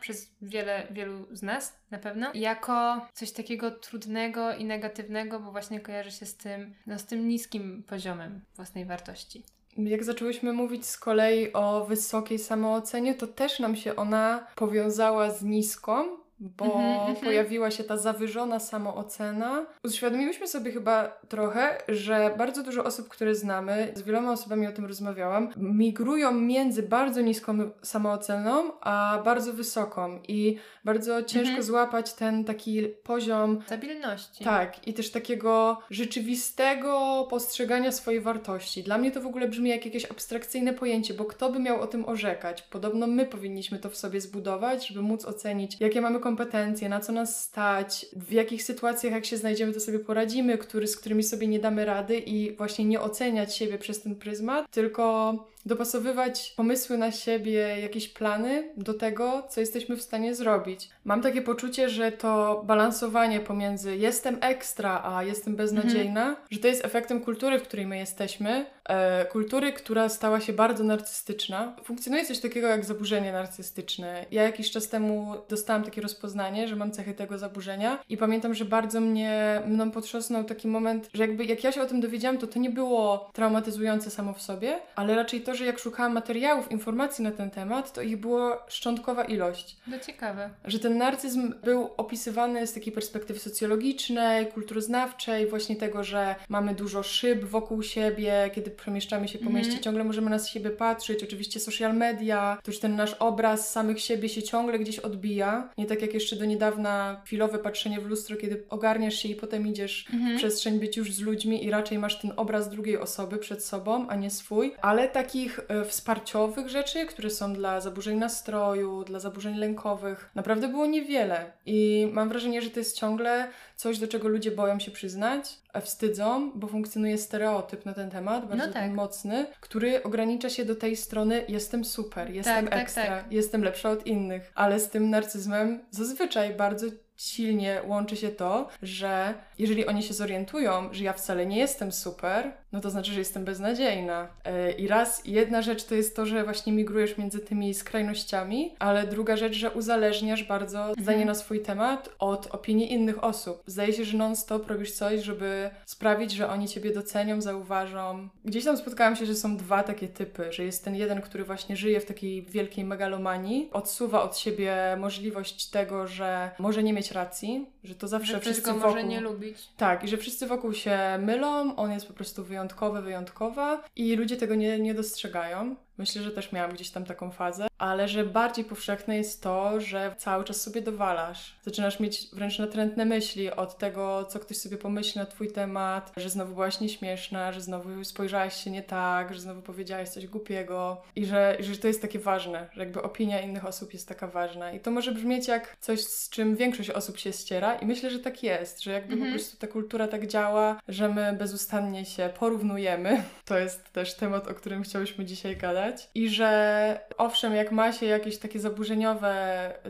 przez 0.00 0.34
wiele, 0.42 0.86
wielu 0.90 1.26
z 1.36 1.42
nas 1.42 1.76
na 1.90 1.98
pewno, 1.98 2.30
jako 2.34 3.06
coś 3.12 3.32
takiego 3.32 3.70
trudnego 3.70 4.54
i 4.54 4.64
negatywnego, 4.64 5.40
bo 5.40 5.52
właśnie 5.52 5.80
kojarzy 5.80 6.10
się 6.10 6.26
z 6.26 6.36
tym, 6.36 6.74
no, 6.86 6.98
z 6.98 7.04
tym 7.04 7.28
niskim 7.28 7.82
poziomem 7.86 8.40
własnej 8.56 8.84
wartości. 8.84 9.42
Jak 9.76 10.04
zaczęłyśmy 10.04 10.52
mówić 10.52 10.86
z 10.86 10.98
kolei 10.98 11.52
o 11.52 11.84
wysokiej 11.84 12.38
samoocenie, 12.38 13.14
to 13.14 13.26
też 13.26 13.58
nam 13.58 13.76
się 13.76 13.96
ona 13.96 14.46
powiązała 14.54 15.30
z 15.30 15.42
niską, 15.42 16.23
bo 16.40 16.64
Mhm, 16.64 16.84
mhm. 17.00 17.16
pojawiła 17.16 17.70
się 17.70 17.84
ta 17.84 17.96
zawyżona 17.96 18.60
samoocena. 18.60 19.66
Uświadomiłyśmy 19.84 20.48
sobie 20.48 20.70
chyba 20.72 21.08
trochę, 21.28 21.78
że 21.88 22.34
bardzo 22.38 22.62
dużo 22.62 22.84
osób, 22.84 23.08
które 23.08 23.34
znamy, 23.34 23.92
z 23.94 24.02
wieloma 24.02 24.32
osobami 24.32 24.66
o 24.66 24.72
tym 24.72 24.84
rozmawiałam, 24.86 25.48
migrują 25.56 26.32
między 26.32 26.82
bardzo 26.82 27.20
niską 27.20 27.70
samooceną, 27.82 28.80
a 28.80 29.22
bardzo 29.24 29.52
wysoką 29.52 30.18
i 30.28 30.56
bardzo 30.84 31.22
ciężko 31.22 31.44
Mhm. 31.48 31.62
złapać 31.62 32.14
ten 32.14 32.44
taki 32.44 32.82
poziom 33.02 33.60
Stabilności. 33.66 34.44
tak, 34.44 34.88
i 34.88 34.94
też 34.94 35.10
takiego 35.10 35.78
rzeczywistego 35.90 37.26
postrzegania 37.30 37.92
swojej 37.92 38.20
wartości. 38.20 38.82
Dla 38.82 38.98
mnie 38.98 39.10
to 39.10 39.20
w 39.20 39.26
ogóle 39.26 39.48
brzmi 39.48 39.70
jak 39.70 39.84
jakieś 39.84 40.10
abstrakcyjne 40.10 40.72
pojęcie, 40.72 41.14
bo 41.14 41.24
kto 41.24 41.50
by 41.50 41.58
miał 41.58 41.80
o 41.80 41.86
tym 41.86 42.08
orzekać? 42.08 42.62
Podobno 42.62 43.06
my 43.06 43.26
powinniśmy 43.26 43.78
to 43.78 43.90
w 43.90 43.96
sobie 43.96 44.20
zbudować, 44.20 44.88
żeby 44.88 45.02
móc 45.02 45.24
ocenić, 45.24 45.76
jakie 45.80 46.00
mamy 46.00 46.20
kompetencje, 46.24 46.88
na 46.88 47.00
co 47.00 47.12
nas 47.12 47.44
stać, 47.44 48.06
w 48.16 48.32
jakich 48.32 48.62
sytuacjach, 48.62 49.12
jak 49.12 49.24
się 49.24 49.36
znajdziemy, 49.36 49.72
to 49.72 49.80
sobie 49.80 49.98
poradzimy, 49.98 50.58
który, 50.58 50.86
z 50.86 50.96
którymi 50.96 51.22
sobie 51.22 51.46
nie 51.46 51.58
damy 51.58 51.84
rady 51.84 52.18
i 52.18 52.56
właśnie 52.56 52.84
nie 52.84 53.00
oceniać 53.00 53.56
siebie 53.56 53.78
przez 53.78 54.02
ten 54.02 54.14
pryzmat, 54.14 54.70
tylko 54.70 55.34
dopasowywać 55.66 56.54
pomysły 56.56 56.98
na 56.98 57.12
siebie, 57.12 57.80
jakieś 57.80 58.08
plany 58.08 58.72
do 58.76 58.94
tego, 58.94 59.42
co 59.48 59.60
jesteśmy 59.60 59.96
w 59.96 60.02
stanie 60.02 60.34
zrobić. 60.34 60.90
Mam 61.04 61.22
takie 61.22 61.42
poczucie, 61.42 61.88
że 61.88 62.12
to 62.12 62.62
balansowanie 62.66 63.40
pomiędzy 63.40 63.96
jestem 63.96 64.38
ekstra, 64.40 65.02
a 65.04 65.22
jestem 65.22 65.56
beznadziejna, 65.56 66.28
mhm. 66.28 66.46
że 66.50 66.58
to 66.58 66.68
jest 66.68 66.84
efektem 66.84 67.20
kultury, 67.20 67.58
w 67.58 67.62
której 67.62 67.86
my 67.86 67.98
jesteśmy, 67.98 68.66
e, 68.88 69.24
kultury, 69.24 69.72
która 69.72 70.08
stała 70.08 70.40
się 70.40 70.52
bardzo 70.52 70.84
narcystyczna. 70.84 71.76
Funkcjonuje 71.84 72.24
coś 72.26 72.38
takiego 72.38 72.68
jak 72.68 72.84
zaburzenie 72.84 73.32
narcystyczne. 73.32 74.26
Ja 74.30 74.42
jakiś 74.42 74.70
czas 74.70 74.88
temu 74.88 75.34
dostałam 75.48 75.84
takie 75.84 76.00
rozpoznanie, 76.00 76.68
że 76.68 76.76
mam 76.76 76.90
cechy 76.90 77.14
tego 77.14 77.38
zaburzenia 77.38 77.98
i 78.08 78.16
pamiętam, 78.16 78.54
że 78.54 78.64
bardzo 78.64 79.00
mnie 79.00 79.62
mną 79.66 79.90
potrząsnął 79.90 80.44
taki 80.44 80.68
moment, 80.68 81.10
że 81.14 81.22
jakby 81.22 81.44
jak 81.44 81.64
ja 81.64 81.72
się 81.72 81.82
o 81.82 81.86
tym 81.86 82.00
dowiedziałam, 82.00 82.38
to 82.38 82.46
to 82.46 82.58
nie 82.58 82.70
było 82.70 83.30
traumatyzujące 83.32 84.10
samo 84.10 84.32
w 84.32 84.42
sobie, 84.42 84.78
ale 84.96 85.14
raczej 85.14 85.40
to, 85.40 85.53
że 85.54 85.64
jak 85.64 85.78
szukałam 85.78 86.12
materiałów, 86.12 86.70
informacji 86.70 87.24
na 87.24 87.30
ten 87.30 87.50
temat, 87.50 87.92
to 87.92 88.02
ich 88.02 88.16
było 88.16 88.58
szczątkowa 88.68 89.24
ilość. 89.24 89.76
No 89.86 89.98
ciekawe. 89.98 90.50
Że 90.64 90.78
ten 90.78 90.98
narcyzm 90.98 91.54
był 91.64 91.90
opisywany 91.96 92.66
z 92.66 92.72
takiej 92.72 92.92
perspektywy 92.92 93.40
socjologicznej, 93.40 94.46
kulturoznawczej, 94.46 95.46
właśnie 95.46 95.76
tego, 95.76 96.04
że 96.04 96.34
mamy 96.48 96.74
dużo 96.74 97.02
szyb 97.02 97.44
wokół 97.44 97.82
siebie, 97.82 98.50
kiedy 98.54 98.70
przemieszczamy 98.70 99.28
się 99.28 99.38
po 99.38 99.50
mm. 99.50 99.54
mieście, 99.54 99.80
ciągle 99.80 100.04
możemy 100.04 100.30
na 100.30 100.38
siebie 100.38 100.70
patrzeć. 100.70 101.24
Oczywiście 101.24 101.60
social 101.60 101.96
media, 101.96 102.58
to 102.62 102.70
już 102.70 102.80
ten 102.80 102.96
nasz 102.96 103.14
obraz 103.14 103.70
samych 103.70 104.00
siebie 104.00 104.28
się 104.28 104.42
ciągle 104.42 104.78
gdzieś 104.78 104.98
odbija. 104.98 105.68
Nie 105.78 105.86
tak 105.86 106.02
jak 106.02 106.14
jeszcze 106.14 106.36
do 106.36 106.44
niedawna 106.44 107.22
chwilowe 107.24 107.58
patrzenie 107.58 108.00
w 108.00 108.06
lustro, 108.06 108.36
kiedy 108.36 108.64
ogarniasz 108.70 109.14
się 109.14 109.28
i 109.28 109.34
potem 109.34 109.66
idziesz 109.66 110.06
mm. 110.08 110.20
w 110.20 110.22
mhm. 110.22 110.38
przestrzeń 110.38 110.80
być 110.80 110.96
już 110.96 111.12
z 111.12 111.20
ludźmi 111.20 111.64
i 111.64 111.70
raczej 111.70 111.98
masz 111.98 112.18
ten 112.20 112.32
obraz 112.36 112.70
drugiej 112.70 112.98
osoby 112.98 113.38
przed 113.38 113.64
sobą, 113.64 114.08
a 114.08 114.16
nie 114.16 114.30
swój. 114.30 114.74
Ale 114.82 115.08
takich 115.44 115.60
e, 115.68 115.84
wsparciowych 115.84 116.68
rzeczy, 116.68 117.06
które 117.06 117.30
są 117.30 117.52
dla 117.52 117.80
zaburzeń 117.80 118.18
nastroju, 118.18 119.04
dla 119.04 119.20
zaburzeń 119.20 119.56
lękowych, 119.56 120.30
naprawdę 120.34 120.68
było 120.68 120.86
niewiele. 120.86 121.52
I 121.66 122.08
mam 122.12 122.28
wrażenie, 122.28 122.62
że 122.62 122.70
to 122.70 122.80
jest 122.80 122.98
ciągle 122.98 123.48
coś, 123.76 123.98
do 123.98 124.08
czego 124.08 124.28
ludzie 124.28 124.50
boją 124.50 124.78
się 124.80 124.90
przyznać, 124.90 125.58
wstydzą, 125.82 126.52
bo 126.54 126.66
funkcjonuje 126.66 127.18
stereotyp 127.18 127.84
na 127.84 127.94
ten 127.94 128.10
temat, 128.10 128.48
bardzo 128.48 128.66
no 128.66 128.72
tak. 128.72 128.92
mocny, 128.92 129.46
który 129.60 130.02
ogranicza 130.02 130.50
się 130.50 130.64
do 130.64 130.76
tej 130.76 130.96
strony 130.96 131.44
jestem 131.48 131.84
super, 131.84 132.30
jestem 132.30 132.64
tak, 132.64 132.70
tak 132.70 132.82
ekstra, 132.82 133.06
tak, 133.06 133.32
jestem 133.32 133.64
lepsza 133.64 133.90
od 133.90 134.06
innych. 134.06 134.52
Ale 134.54 134.80
z 134.80 134.90
tym 134.90 135.10
narcyzmem 135.10 135.80
zazwyczaj 135.90 136.54
bardzo 136.54 136.86
silnie 137.16 137.80
łączy 137.86 138.16
się 138.16 138.28
to, 138.28 138.68
że 138.82 139.34
jeżeli 139.58 139.86
oni 139.86 140.02
się 140.02 140.14
zorientują, 140.14 140.88
że 140.92 141.04
ja 141.04 141.12
wcale 141.12 141.46
nie 141.46 141.58
jestem 141.58 141.92
super, 141.92 142.52
no 142.74 142.80
to 142.80 142.90
znaczy, 142.90 143.12
że 143.12 143.18
jestem 143.18 143.44
beznadziejna. 143.44 144.28
E, 144.44 144.72
I 144.72 144.88
raz, 144.88 145.22
jedna 145.24 145.62
rzecz 145.62 145.84
to 145.84 145.94
jest 145.94 146.16
to, 146.16 146.26
że 146.26 146.44
właśnie 146.44 146.72
migrujesz 146.72 147.18
między 147.18 147.40
tymi 147.40 147.74
skrajnościami, 147.74 148.74
ale 148.78 149.06
druga 149.06 149.36
rzecz, 149.36 149.54
że 149.54 149.70
uzależniasz 149.70 150.44
bardzo 150.44 150.78
mhm. 150.78 151.02
zdanie 151.02 151.24
na 151.24 151.34
swój 151.34 151.60
temat 151.60 152.08
od 152.18 152.46
opinii 152.46 152.92
innych 152.92 153.24
osób. 153.24 153.62
Zdaje 153.66 153.92
się, 153.92 154.04
że 154.04 154.18
non-stop 154.18 154.68
robisz 154.68 154.92
coś, 154.92 155.20
żeby 155.20 155.70
sprawić, 155.86 156.32
że 156.32 156.48
oni 156.48 156.68
ciebie 156.68 156.92
docenią, 156.92 157.40
zauważą. 157.40 158.28
Gdzieś 158.44 158.64
tam 158.64 158.76
spotkałam 158.76 159.16
się, 159.16 159.26
że 159.26 159.34
są 159.34 159.56
dwa 159.56 159.82
takie 159.82 160.08
typy, 160.08 160.52
że 160.52 160.64
jest 160.64 160.84
ten 160.84 160.94
jeden, 160.94 161.22
który 161.22 161.44
właśnie 161.44 161.76
żyje 161.76 162.00
w 162.00 162.06
takiej 162.06 162.42
wielkiej 162.42 162.84
megalomanii, 162.84 163.68
odsuwa 163.72 164.22
od 164.22 164.38
siebie 164.38 164.76
możliwość 165.00 165.70
tego, 165.70 166.06
że 166.06 166.50
może 166.58 166.82
nie 166.82 166.92
mieć 166.92 167.10
racji, 167.10 167.66
że 167.84 167.94
to 167.94 168.08
zawsze 168.08 168.32
że 168.32 168.40
wszyscy 168.40 168.72
wokół... 168.72 168.80
może 168.80 169.04
nie 169.04 169.20
lubić. 169.20 169.68
Tak, 169.76 170.04
i 170.04 170.08
że 170.08 170.16
wszyscy 170.16 170.46
wokół 170.46 170.72
się 170.72 170.98
mylą, 171.18 171.76
on 171.76 171.92
jest 171.92 172.06
po 172.06 172.12
prostu 172.12 172.44
wyjątkowy, 172.44 173.02
wyjątkowa 173.02 173.84
i 173.96 174.16
ludzie 174.16 174.36
tego 174.36 174.54
nie, 174.54 174.78
nie 174.78 174.94
dostrzegają. 174.94 175.76
Myślę, 175.98 176.22
że 176.22 176.30
też 176.30 176.52
miałam 176.52 176.72
gdzieś 176.72 176.90
tam 176.90 177.04
taką 177.04 177.30
fazę, 177.30 177.66
ale 177.78 178.08
że 178.08 178.24
bardziej 178.24 178.64
powszechne 178.64 179.16
jest 179.16 179.42
to, 179.42 179.80
że 179.80 180.14
cały 180.18 180.44
czas 180.44 180.60
sobie 180.60 180.82
dowalasz. 180.82 181.56
Zaczynasz 181.62 182.00
mieć 182.00 182.28
wręcz 182.32 182.58
natrętne 182.58 183.04
myśli 183.04 183.50
od 183.50 183.78
tego, 183.78 184.24
co 184.24 184.40
ktoś 184.40 184.56
sobie 184.56 184.76
pomyśli 184.76 185.18
na 185.18 185.26
twój 185.26 185.52
temat, 185.52 186.12
że 186.16 186.30
znowu 186.30 186.54
byłaś 186.54 186.80
nieśmieszna, 186.80 187.52
że 187.52 187.60
znowu 187.60 188.04
spojrzałaś 188.04 188.64
się 188.64 188.70
nie 188.70 188.82
tak, 188.82 189.34
że 189.34 189.40
znowu 189.40 189.62
powiedziałaś 189.62 190.08
coś 190.08 190.26
głupiego 190.26 191.02
i 191.16 191.26
że, 191.26 191.56
że 191.60 191.76
to 191.76 191.88
jest 191.88 192.02
takie 192.02 192.18
ważne, 192.18 192.68
że 192.72 192.80
jakby 192.80 193.02
opinia 193.02 193.40
innych 193.40 193.66
osób 193.66 193.92
jest 193.92 194.08
taka 194.08 194.26
ważna. 194.26 194.72
I 194.72 194.80
to 194.80 194.90
może 194.90 195.12
brzmieć 195.12 195.48
jak 195.48 195.76
coś, 195.80 196.00
z 196.00 196.30
czym 196.30 196.56
większość 196.56 196.90
osób 196.90 197.18
się 197.18 197.32
ściera 197.32 197.74
i 197.74 197.86
myślę, 197.86 198.10
że 198.10 198.18
tak 198.18 198.42
jest, 198.42 198.82
że 198.82 198.92
jakby 198.92 199.12
mhm. 199.12 199.32
po 199.32 199.38
prostu 199.38 199.56
ta 199.56 199.66
kultura 199.66 200.08
tak 200.08 200.26
działa, 200.26 200.80
że 200.88 201.08
my 201.08 201.32
bezustannie 201.32 202.04
się 202.04 202.30
porównujemy. 202.38 203.22
To 203.44 203.58
jest 203.58 203.92
też 203.92 204.14
temat, 204.14 204.48
o 204.48 204.54
którym 204.54 204.82
chciałyśmy 204.82 205.24
dzisiaj 205.24 205.56
gadać 205.56 205.83
i 206.14 206.28
że 206.28 207.00
owszem, 207.18 207.54
jak 207.54 207.72
ma 207.72 207.92
się 207.92 208.06
jakieś 208.06 208.38
takie 208.38 208.60
zaburzeniowe 208.60 209.34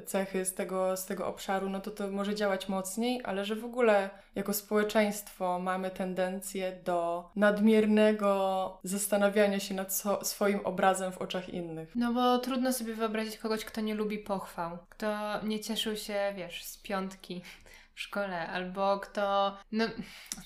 cechy 0.06 0.44
z 0.44 0.54
tego, 0.54 0.96
z 0.96 1.06
tego 1.06 1.26
obszaru, 1.26 1.68
no 1.68 1.80
to 1.80 1.90
to 1.90 2.08
może 2.08 2.34
działać 2.34 2.68
mocniej, 2.68 3.20
ale 3.24 3.44
że 3.44 3.56
w 3.56 3.64
ogóle 3.64 4.10
jako 4.34 4.52
społeczeństwo 4.52 5.58
mamy 5.58 5.90
tendencję 5.90 6.72
do 6.84 7.30
nadmiernego 7.36 8.78
zastanawiania 8.84 9.60
się 9.60 9.74
nad 9.74 9.94
so, 9.94 10.24
swoim 10.24 10.60
obrazem 10.64 11.12
w 11.12 11.18
oczach 11.18 11.48
innych. 11.48 11.92
No 11.94 12.12
bo 12.12 12.38
trudno 12.38 12.72
sobie 12.72 12.94
wyobrazić 12.94 13.38
kogoś, 13.38 13.64
kto 13.64 13.80
nie 13.80 13.94
lubi 13.94 14.18
pochwał, 14.18 14.78
kto 14.88 15.40
nie 15.42 15.60
cieszył 15.60 15.96
się, 15.96 16.32
wiesz, 16.36 16.64
z 16.64 16.78
piątki 16.78 17.42
w 17.94 18.00
szkole, 18.00 18.48
albo 18.48 19.00
kto, 19.00 19.56
no, 19.72 19.84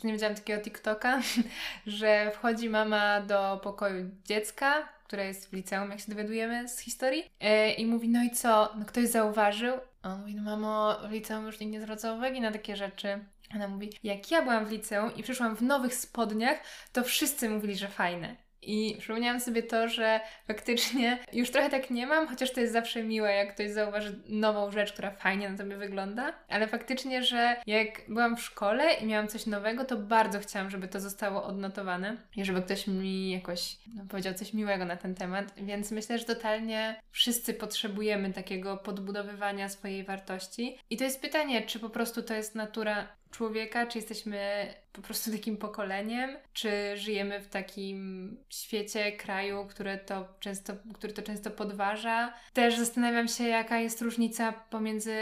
nie 0.04 0.12
widziałam 0.12 0.36
takiego 0.36 0.62
TikToka, 0.62 1.20
że 1.86 2.30
wchodzi 2.34 2.70
mama 2.70 3.20
do 3.20 3.60
pokoju 3.62 4.10
dziecka, 4.24 4.88
które 5.08 5.26
jest 5.26 5.50
w 5.50 5.52
liceum, 5.52 5.90
jak 5.90 6.00
się 6.00 6.12
dowiadujemy 6.12 6.68
z 6.68 6.78
historii, 6.78 7.24
yy, 7.40 7.72
i 7.72 7.86
mówi, 7.86 8.08
no 8.08 8.22
i 8.24 8.30
co, 8.30 8.74
no 8.78 8.84
ktoś 8.84 9.08
zauważył? 9.08 9.74
A 10.02 10.12
on 10.12 10.20
mówi, 10.20 10.34
no 10.34 10.42
mamo, 10.42 10.98
w 11.08 11.12
liceum 11.12 11.46
już 11.46 11.60
nikt 11.60 11.72
nie 11.72 11.80
zwraca 11.80 12.12
uwagi 12.12 12.40
na 12.40 12.52
takie 12.52 12.76
rzeczy. 12.76 13.24
Ona 13.54 13.68
mówi, 13.68 13.92
jak 14.02 14.30
ja 14.30 14.42
byłam 14.42 14.66
w 14.66 14.70
liceum 14.70 15.16
i 15.16 15.22
przyszłam 15.22 15.56
w 15.56 15.62
nowych 15.62 15.94
spodniach, 15.94 16.60
to 16.92 17.04
wszyscy 17.04 17.48
mówili, 17.50 17.76
że 17.76 17.88
fajne. 17.88 18.36
I 18.62 18.96
przypomniałam 18.98 19.40
sobie 19.40 19.62
to, 19.62 19.88
że 19.88 20.20
faktycznie 20.46 21.18
już 21.32 21.50
trochę 21.50 21.70
tak 21.70 21.90
nie 21.90 22.06
mam, 22.06 22.28
chociaż 22.28 22.52
to 22.52 22.60
jest 22.60 22.72
zawsze 22.72 23.02
miłe, 23.02 23.32
jak 23.32 23.54
ktoś 23.54 23.70
zauważy 23.70 24.22
nową 24.28 24.70
rzecz, 24.70 24.92
która 24.92 25.10
fajnie 25.10 25.50
na 25.50 25.58
tobie 25.58 25.76
wygląda, 25.76 26.32
ale 26.48 26.68
faktycznie, 26.68 27.22
że 27.22 27.56
jak 27.66 27.88
byłam 28.08 28.36
w 28.36 28.42
szkole 28.42 28.92
i 28.92 29.06
miałam 29.06 29.28
coś 29.28 29.46
nowego, 29.46 29.84
to 29.84 29.96
bardzo 29.96 30.38
chciałam, 30.40 30.70
żeby 30.70 30.88
to 30.88 31.00
zostało 31.00 31.44
odnotowane 31.44 32.16
i 32.36 32.44
żeby 32.44 32.62
ktoś 32.62 32.86
mi 32.86 33.30
jakoś 33.30 33.76
no, 33.94 34.04
powiedział 34.08 34.34
coś 34.34 34.52
miłego 34.52 34.84
na 34.84 34.96
ten 34.96 35.14
temat, 35.14 35.54
więc 35.56 35.90
myślę, 35.90 36.18
że 36.18 36.24
totalnie 36.24 37.00
wszyscy 37.10 37.54
potrzebujemy 37.54 38.32
takiego 38.32 38.76
podbudowywania 38.76 39.68
swojej 39.68 40.04
wartości. 40.04 40.78
I 40.90 40.96
to 40.96 41.04
jest 41.04 41.20
pytanie, 41.20 41.62
czy 41.62 41.78
po 41.78 41.90
prostu 41.90 42.22
to 42.22 42.34
jest 42.34 42.54
natura 42.54 43.08
człowieka, 43.30 43.86
czy 43.86 43.98
jesteśmy 43.98 44.74
po 44.92 45.02
prostu 45.02 45.30
takim 45.36 45.56
pokoleniem, 45.56 46.36
czy 46.52 46.70
żyjemy 46.96 47.40
w 47.40 47.48
takim 47.48 48.36
świecie, 48.50 49.12
kraju, 49.12 49.66
które 49.66 49.98
to 49.98 50.28
często, 50.40 50.72
który 50.94 51.12
to 51.12 51.22
często 51.22 51.50
podważa. 51.50 52.34
Też 52.52 52.78
zastanawiam 52.78 53.28
się, 53.28 53.44
jaka 53.44 53.78
jest 53.78 54.02
różnica 54.02 54.52
pomiędzy 54.52 55.14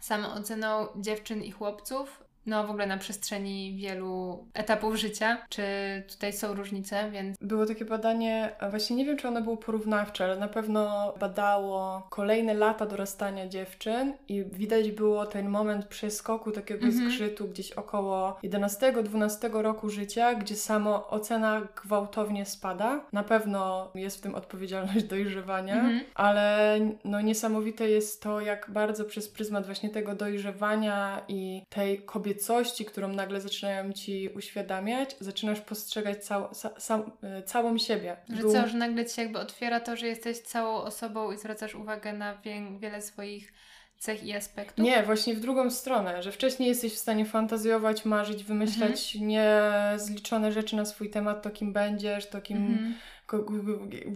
samooceną 0.00 0.86
dziewczyn 0.96 1.42
i 1.42 1.50
chłopców, 1.50 2.21
no 2.46 2.66
w 2.66 2.70
ogóle 2.70 2.86
na 2.86 2.98
przestrzeni 2.98 3.76
wielu 3.76 4.44
etapów 4.54 4.96
życia. 4.96 5.38
Czy 5.48 5.62
tutaj 6.08 6.32
są 6.32 6.54
różnice, 6.54 7.10
więc... 7.10 7.36
Było 7.40 7.66
takie 7.66 7.84
badanie, 7.84 8.52
właśnie 8.70 8.96
nie 8.96 9.04
wiem, 9.04 9.16
czy 9.16 9.28
ono 9.28 9.42
było 9.42 9.56
porównawcze, 9.56 10.24
ale 10.24 10.36
na 10.36 10.48
pewno 10.48 11.12
badało 11.20 12.06
kolejne 12.10 12.54
lata 12.54 12.86
dorastania 12.86 13.48
dziewczyn 13.48 14.14
i 14.28 14.44
widać 14.52 14.90
było 14.90 15.26
ten 15.26 15.48
moment 15.48 15.86
przeskoku, 15.86 16.52
takiego 16.52 16.86
mm 16.86 16.96
-hmm. 16.96 17.04
zgrzytu 17.04 17.48
gdzieś 17.48 17.72
około 17.72 18.38
11-12 18.44 19.62
roku 19.62 19.90
życia, 19.90 20.34
gdzie 20.34 20.56
samo 20.56 21.08
ocena 21.08 21.62
gwałtownie 21.84 22.46
spada. 22.46 23.00
Na 23.12 23.22
pewno 23.22 23.90
jest 23.94 24.18
w 24.18 24.20
tym 24.20 24.34
odpowiedzialność 24.34 25.04
dojrzewania, 25.14 25.74
mm 25.74 25.98
-hmm. 25.98 26.02
ale 26.14 26.78
no 27.04 27.20
niesamowite 27.20 27.88
jest 27.88 28.22
to, 28.22 28.40
jak 28.40 28.70
bardzo 28.70 29.04
przez 29.04 29.28
pryzmat 29.28 29.66
właśnie 29.66 29.90
tego 29.90 30.14
dojrzewania 30.14 31.22
i 31.28 31.62
tej 31.68 32.02
kobiety 32.02 32.31
kobiecości, 32.32 32.84
którą 32.84 33.08
nagle 33.08 33.40
zaczynają 33.40 33.92
ci 33.92 34.28
uświadamiać, 34.28 35.16
zaczynasz 35.20 35.60
postrzegać 35.60 36.24
cał, 36.24 36.54
sa, 36.54 37.04
e, 37.22 37.42
całą 37.42 37.78
siebie. 37.78 38.16
Że 38.28 38.42
co, 38.42 38.68
że 38.68 38.78
nagle 38.78 39.06
ci 39.06 39.20
jakby 39.20 39.38
otwiera 39.38 39.80
to, 39.80 39.96
że 39.96 40.06
jesteś 40.06 40.38
całą 40.38 40.74
osobą 40.74 41.32
i 41.32 41.38
zwracasz 41.38 41.74
uwagę 41.74 42.12
na 42.12 42.36
wie, 42.36 42.78
wiele 42.78 43.02
swoich 43.02 43.52
cech 43.98 44.24
i 44.24 44.32
aspektów? 44.32 44.84
Nie, 44.84 45.02
właśnie 45.02 45.34
w 45.34 45.40
drugą 45.40 45.70
stronę, 45.70 46.22
że 46.22 46.32
wcześniej 46.32 46.68
jesteś 46.68 46.92
w 46.94 46.98
stanie 46.98 47.24
fantazjować, 47.24 48.04
marzyć, 48.04 48.44
wymyślać 48.44 49.16
mhm. 49.16 49.28
niezliczone 49.28 50.52
rzeczy 50.52 50.76
na 50.76 50.84
swój 50.84 51.10
temat, 51.10 51.42
to 51.42 51.50
kim 51.50 51.72
będziesz, 51.72 52.26
to 52.26 52.40
kim, 52.40 52.56
mhm. 52.56 52.94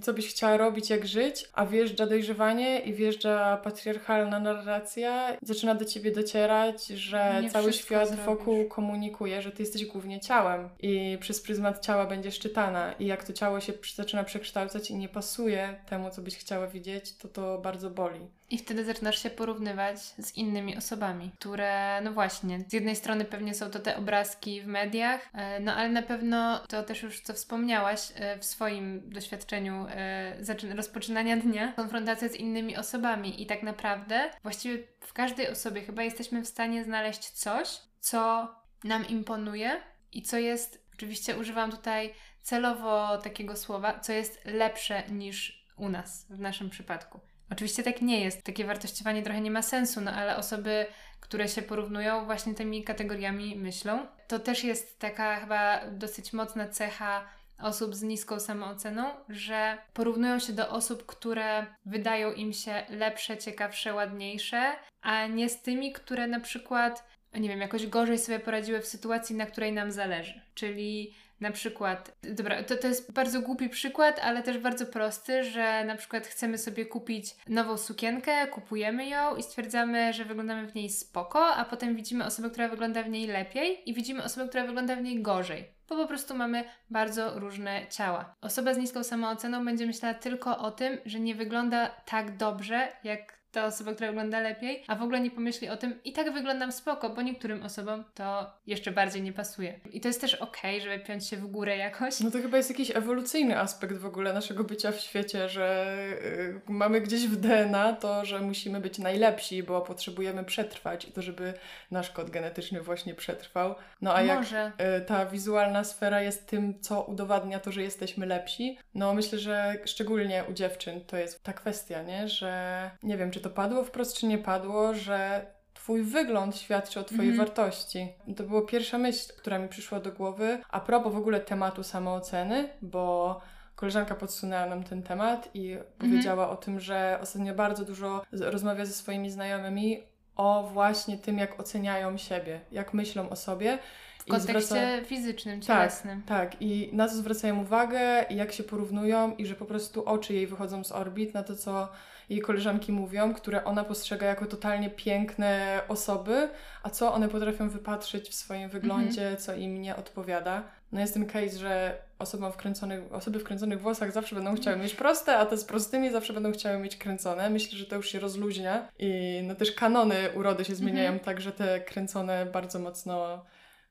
Co 0.02 0.12
byś 0.12 0.28
chciała 0.28 0.56
robić, 0.56 0.90
jak 0.90 1.06
żyć, 1.06 1.48
a 1.52 1.66
wjeżdża 1.66 2.06
dojrzewanie 2.06 2.78
i 2.78 2.94
wjeżdża 2.94 3.56
patriarchalna 3.56 4.40
narracja, 4.40 5.36
zaczyna 5.42 5.74
do 5.74 5.84
ciebie 5.84 6.12
docierać, 6.12 6.86
że 6.86 7.38
Nie 7.42 7.50
cały 7.50 7.72
świat 7.72 8.08
zrobisz. 8.08 8.26
wokół 8.26 8.68
komunikuje, 8.68 9.42
że 9.42 9.50
ty 9.52 9.62
jesteś 9.62 9.84
głównie 9.86 10.20
ciałem 10.20 10.68
i 10.80 11.18
przez 11.20 11.40
pryzmat 11.40 11.84
ciała 11.84 12.06
będziesz 12.06 12.38
czytana 12.38 12.92
i 12.92 13.06
jak 13.06 13.24
to 13.24 13.32
ciało 13.32 13.60
się 13.60 13.72
zaczyna 13.94 14.24
przekształcać 14.24 14.90
i 14.90 14.96
nie 14.96 15.08
pasuje 15.08 15.80
temu, 15.88 16.10
co 16.10 16.22
byś 16.22 16.36
chciała 16.36 16.66
widzieć, 16.66 17.16
to 17.16 17.28
to 17.28 17.58
bardzo 17.58 17.90
boli. 17.90 18.20
I 18.50 18.58
wtedy 18.58 18.84
zaczynasz 18.84 19.22
się 19.22 19.30
porównywać 19.30 19.98
z 20.00 20.36
innymi 20.36 20.76
osobami, 20.76 21.30
które, 21.38 22.00
no 22.00 22.12
właśnie, 22.12 22.64
z 22.68 22.72
jednej 22.72 22.96
strony 22.96 23.24
pewnie 23.24 23.54
są 23.54 23.70
to 23.70 23.78
te 23.78 23.96
obrazki 23.96 24.62
w 24.62 24.66
mediach, 24.66 25.28
e, 25.34 25.60
no 25.60 25.74
ale 25.74 25.88
na 25.88 26.02
pewno 26.02 26.58
to 26.58 26.82
też 26.82 27.02
już 27.02 27.20
co 27.20 27.34
wspomniałaś 27.34 28.00
e, 28.14 28.38
w 28.38 28.44
swoim 28.44 29.10
doświadczeniu 29.10 29.86
e, 29.90 30.74
rozpoczynania 30.74 31.36
dnia, 31.36 31.72
konfrontacja 31.72 32.28
z 32.28 32.34
innymi 32.34 32.76
osobami 32.76 33.42
i 33.42 33.46
tak 33.46 33.62
naprawdę 33.62 34.30
właściwie 34.42 34.78
w 35.00 35.12
każdej 35.12 35.48
osobie 35.48 35.82
chyba 35.82 36.02
jesteśmy 36.02 36.42
w 36.42 36.48
stanie 36.48 36.84
znaleźć 36.84 37.30
coś, 37.30 37.68
co 38.00 38.48
nam 38.84 39.08
imponuje 39.08 39.80
i 40.12 40.22
co 40.22 40.38
jest, 40.38 40.86
oczywiście 40.94 41.36
używam 41.36 41.70
tutaj 41.70 42.14
celowo 42.42 43.18
takiego 43.18 43.56
słowa, 43.56 44.00
co 44.00 44.12
jest 44.12 44.40
lepsze 44.44 45.02
niż 45.08 45.66
u 45.76 45.88
nas, 45.88 46.26
w 46.30 46.40
naszym 46.40 46.70
przypadku. 46.70 47.20
Oczywiście 47.50 47.82
tak 47.82 48.02
nie 48.02 48.20
jest. 48.20 48.42
Takie 48.42 48.64
wartościowanie 48.64 49.22
trochę 49.22 49.40
nie 49.40 49.50
ma 49.50 49.62
sensu, 49.62 50.00
no 50.00 50.12
ale 50.12 50.36
osoby, 50.36 50.86
które 51.20 51.48
się 51.48 51.62
porównują 51.62 52.24
właśnie 52.24 52.54
tymi 52.54 52.84
kategoriami 52.84 53.56
myślą, 53.56 54.06
to 54.28 54.38
też 54.38 54.64
jest 54.64 54.98
taka 54.98 55.36
chyba 55.36 55.90
dosyć 55.90 56.32
mocna 56.32 56.68
cecha 56.68 57.28
osób 57.62 57.94
z 57.94 58.02
niską 58.02 58.40
samooceną, 58.40 59.10
że 59.28 59.78
porównują 59.94 60.38
się 60.38 60.52
do 60.52 60.70
osób, 60.70 61.06
które 61.06 61.66
wydają 61.86 62.32
im 62.32 62.52
się 62.52 62.86
lepsze, 62.88 63.38
ciekawsze, 63.38 63.94
ładniejsze, 63.94 64.72
a 65.02 65.26
nie 65.26 65.48
z 65.48 65.62
tymi, 65.62 65.92
które 65.92 66.26
na 66.26 66.40
przykład, 66.40 67.06
nie 67.34 67.48
wiem, 67.48 67.60
jakoś 67.60 67.86
gorzej 67.86 68.18
sobie 68.18 68.40
poradziły 68.40 68.80
w 68.80 68.86
sytuacji, 68.86 69.36
na 69.36 69.46
której 69.46 69.72
nam 69.72 69.92
zależy. 69.92 70.42
Czyli 70.54 71.14
na 71.40 71.50
przykład, 71.50 72.16
dobra, 72.22 72.62
to, 72.62 72.76
to 72.76 72.88
jest 72.88 73.12
bardzo 73.12 73.40
głupi 73.40 73.68
przykład, 73.68 74.20
ale 74.22 74.42
też 74.42 74.58
bardzo 74.58 74.86
prosty, 74.86 75.44
że 75.44 75.84
na 75.84 75.96
przykład 75.96 76.26
chcemy 76.26 76.58
sobie 76.58 76.86
kupić 76.86 77.36
nową 77.48 77.76
sukienkę, 77.76 78.46
kupujemy 78.46 79.08
ją 79.08 79.36
i 79.36 79.42
stwierdzamy, 79.42 80.12
że 80.12 80.24
wyglądamy 80.24 80.68
w 80.68 80.74
niej 80.74 80.90
spoko, 80.90 81.46
a 81.46 81.64
potem 81.64 81.96
widzimy 81.96 82.24
osobę, 82.24 82.50
która 82.50 82.68
wygląda 82.68 83.02
w 83.02 83.08
niej 83.08 83.26
lepiej 83.26 83.90
i 83.90 83.94
widzimy 83.94 84.24
osobę, 84.24 84.48
która 84.48 84.66
wygląda 84.66 84.96
w 84.96 85.02
niej 85.02 85.22
gorzej. 85.22 85.76
Bo 85.88 85.96
po 85.96 86.06
prostu 86.06 86.34
mamy 86.34 86.64
bardzo 86.90 87.38
różne 87.38 87.86
ciała. 87.90 88.34
Osoba 88.40 88.74
z 88.74 88.78
niską 88.78 89.04
samooceną 89.04 89.64
będzie 89.64 89.86
myślała 89.86 90.14
tylko 90.14 90.58
o 90.58 90.70
tym, 90.70 90.98
że 91.04 91.20
nie 91.20 91.34
wygląda 91.34 91.88
tak 91.88 92.36
dobrze, 92.36 92.88
jak 93.04 93.35
ta 93.56 93.66
osoba, 93.66 93.94
która 93.94 94.08
wygląda 94.08 94.40
lepiej, 94.40 94.84
a 94.86 94.94
w 94.94 95.02
ogóle 95.02 95.20
nie 95.20 95.30
pomyśli 95.30 95.68
o 95.68 95.76
tym, 95.76 96.00
i 96.04 96.12
tak 96.12 96.32
wyglądam 96.32 96.72
spoko, 96.72 97.10
bo 97.10 97.22
niektórym 97.22 97.62
osobom 97.62 98.04
to 98.14 98.50
jeszcze 98.66 98.90
bardziej 98.92 99.22
nie 99.22 99.32
pasuje. 99.32 99.80
I 99.92 100.00
to 100.00 100.08
jest 100.08 100.20
też 100.20 100.34
okej, 100.34 100.80
żeby 100.80 100.98
piąć 100.98 101.26
się 101.26 101.36
w 101.36 101.46
górę 101.46 101.76
jakoś. 101.76 102.20
No 102.20 102.30
to 102.30 102.38
chyba 102.38 102.56
jest 102.56 102.70
jakiś 102.70 102.96
ewolucyjny 102.96 103.58
aspekt 103.58 103.96
w 103.96 104.06
ogóle 104.06 104.32
naszego 104.32 104.64
bycia 104.64 104.92
w 104.92 105.00
świecie, 105.00 105.48
że 105.48 105.94
y, 106.22 106.60
mamy 106.68 107.00
gdzieś 107.00 107.26
w 107.26 107.36
DNA 107.36 107.92
to, 107.92 108.24
że 108.24 108.40
musimy 108.40 108.80
być 108.80 108.98
najlepsi, 108.98 109.62
bo 109.62 109.80
potrzebujemy 109.80 110.44
przetrwać 110.44 111.04
i 111.04 111.12
to, 111.12 111.22
żeby 111.22 111.54
nasz 111.90 112.10
kod 112.10 112.30
genetyczny 112.30 112.80
właśnie 112.80 113.14
przetrwał. 113.14 113.74
No 114.00 114.14
a 114.14 114.22
jak 114.22 114.38
Może. 114.38 114.72
y, 114.98 115.04
ta 115.04 115.26
wizualna 115.26 115.84
sfera 115.84 116.22
jest 116.22 116.46
tym, 116.46 116.80
co 116.80 117.02
udowadnia 117.02 117.60
to, 117.60 117.72
że 117.72 117.82
jesteśmy 117.82 118.26
lepsi, 118.26 118.78
no 118.94 119.14
myślę, 119.14 119.38
że 119.38 119.74
szczególnie 119.84 120.44
u 120.50 120.52
dziewczyn 120.52 121.00
to 121.00 121.16
jest 121.16 121.42
ta 121.42 121.52
kwestia, 121.52 122.02
nie? 122.02 122.28
Że 122.28 122.90
nie 123.02 123.16
wiem, 123.16 123.30
czy 123.30 123.40
to 123.40 123.45
padło 123.50 123.84
wprost, 123.84 124.16
czy 124.16 124.26
nie 124.26 124.38
padło, 124.38 124.94
że 124.94 125.46
Twój 125.74 126.02
wygląd 126.02 126.56
świadczy 126.56 127.00
o 127.00 127.04
Twojej 127.04 127.30
Mhm. 127.30 127.46
wartości. 127.48 128.08
To 128.36 128.44
była 128.44 128.62
pierwsza 128.62 128.98
myśl, 128.98 129.32
która 129.38 129.58
mi 129.58 129.68
przyszła 129.68 130.00
do 130.00 130.12
głowy. 130.12 130.58
A 130.70 130.80
propos 130.80 131.12
w 131.14 131.16
ogóle 131.16 131.40
tematu 131.40 131.82
samooceny, 131.82 132.68
bo 132.82 133.40
koleżanka 133.76 134.14
podsunęła 134.14 134.66
nam 134.66 134.84
ten 134.84 135.02
temat 135.02 135.48
i 135.54 135.76
powiedziała 135.98 136.50
o 136.50 136.56
tym, 136.56 136.80
że 136.80 137.18
ostatnio 137.22 137.54
bardzo 137.54 137.84
dużo 137.84 138.22
rozmawia 138.32 138.84
ze 138.84 138.92
swoimi 138.92 139.30
znajomymi 139.30 140.02
o 140.36 140.68
właśnie 140.72 141.18
tym, 141.18 141.38
jak 141.38 141.60
oceniają 141.60 142.18
siebie, 142.18 142.60
jak 142.72 142.94
myślą 142.94 143.28
o 143.30 143.36
sobie. 143.36 143.78
W 144.18 144.24
kontekście 144.30 144.74
zwraca- 144.74 145.04
fizycznym, 145.04 145.60
Tak, 145.60 145.66
cielesnym. 145.66 146.22
tak. 146.22 146.62
I 146.62 146.90
na 146.92 147.08
co 147.08 147.14
zwracają 147.16 147.60
uwagę, 147.60 148.24
i 148.30 148.36
jak 148.36 148.52
się 148.52 148.64
porównują, 148.64 149.36
i 149.36 149.46
że 149.46 149.54
po 149.54 149.64
prostu 149.64 150.04
oczy 150.04 150.34
jej 150.34 150.46
wychodzą 150.46 150.84
z 150.84 150.92
orbit 150.92 151.34
na 151.34 151.42
to, 151.42 151.56
co 151.56 151.88
jej 152.28 152.40
koleżanki 152.40 152.92
mówią, 152.92 153.34
które 153.34 153.64
ona 153.64 153.84
postrzega 153.84 154.26
jako 154.26 154.46
totalnie 154.46 154.90
piękne 154.90 155.80
osoby, 155.88 156.48
a 156.82 156.90
co 156.90 157.14
one 157.14 157.28
potrafią 157.28 157.68
wypatrzyć 157.68 158.28
w 158.28 158.34
swoim 158.34 158.68
wyglądzie, 158.68 159.36
co 159.36 159.54
im 159.54 159.82
nie 159.82 159.96
odpowiada. 159.96 160.62
No 160.92 161.00
jest 161.00 161.14
ten 161.14 161.26
case, 161.26 161.58
że 161.58 161.98
osobom 162.18 162.52
wkręconych, 162.52 163.12
osoby 163.12 163.38
w 163.38 163.44
kręconych 163.44 163.80
włosach 163.80 164.12
zawsze 164.12 164.34
będą 164.34 164.56
chciały 164.56 164.76
mieć 164.76 164.94
proste, 164.94 165.36
a 165.36 165.46
te 165.46 165.56
z 165.56 165.64
prostymi 165.64 166.10
zawsze 166.10 166.32
będą 166.32 166.52
chciały 166.52 166.78
mieć 166.78 166.96
kręcone. 166.96 167.50
Myślę, 167.50 167.78
że 167.78 167.86
to 167.86 167.96
już 167.96 168.08
się 168.08 168.20
rozluźnia 168.20 168.88
i 168.98 169.40
no 169.44 169.54
też 169.54 169.72
kanony 169.72 170.16
urody 170.34 170.64
się 170.64 170.74
zmieniają 170.74 171.18
tak, 171.18 171.40
że 171.40 171.52
te 171.52 171.80
kręcone 171.80 172.46
bardzo 172.46 172.78
mocno 172.78 173.44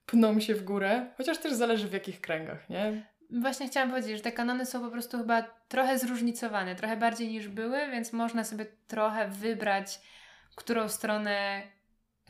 pną 0.05 0.39
się 0.39 0.55
w 0.55 0.63
górę, 0.63 1.05
chociaż 1.17 1.37
też 1.37 1.53
zależy 1.53 1.87
w 1.87 1.93
jakich 1.93 2.21
kręgach, 2.21 2.69
nie? 2.69 3.05
Właśnie 3.41 3.67
chciałam 3.67 3.89
powiedzieć, 3.89 4.17
że 4.17 4.23
te 4.23 4.31
kanony 4.31 4.65
są 4.65 4.81
po 4.81 4.91
prostu 4.91 5.17
chyba 5.17 5.43
trochę 5.67 5.99
zróżnicowane, 5.99 6.75
trochę 6.75 6.97
bardziej 6.97 7.27
niż 7.27 7.47
były, 7.47 7.91
więc 7.91 8.13
można 8.13 8.43
sobie 8.43 8.65
trochę 8.87 9.27
wybrać, 9.27 9.99
którą 10.55 10.89
stronę 10.89 11.61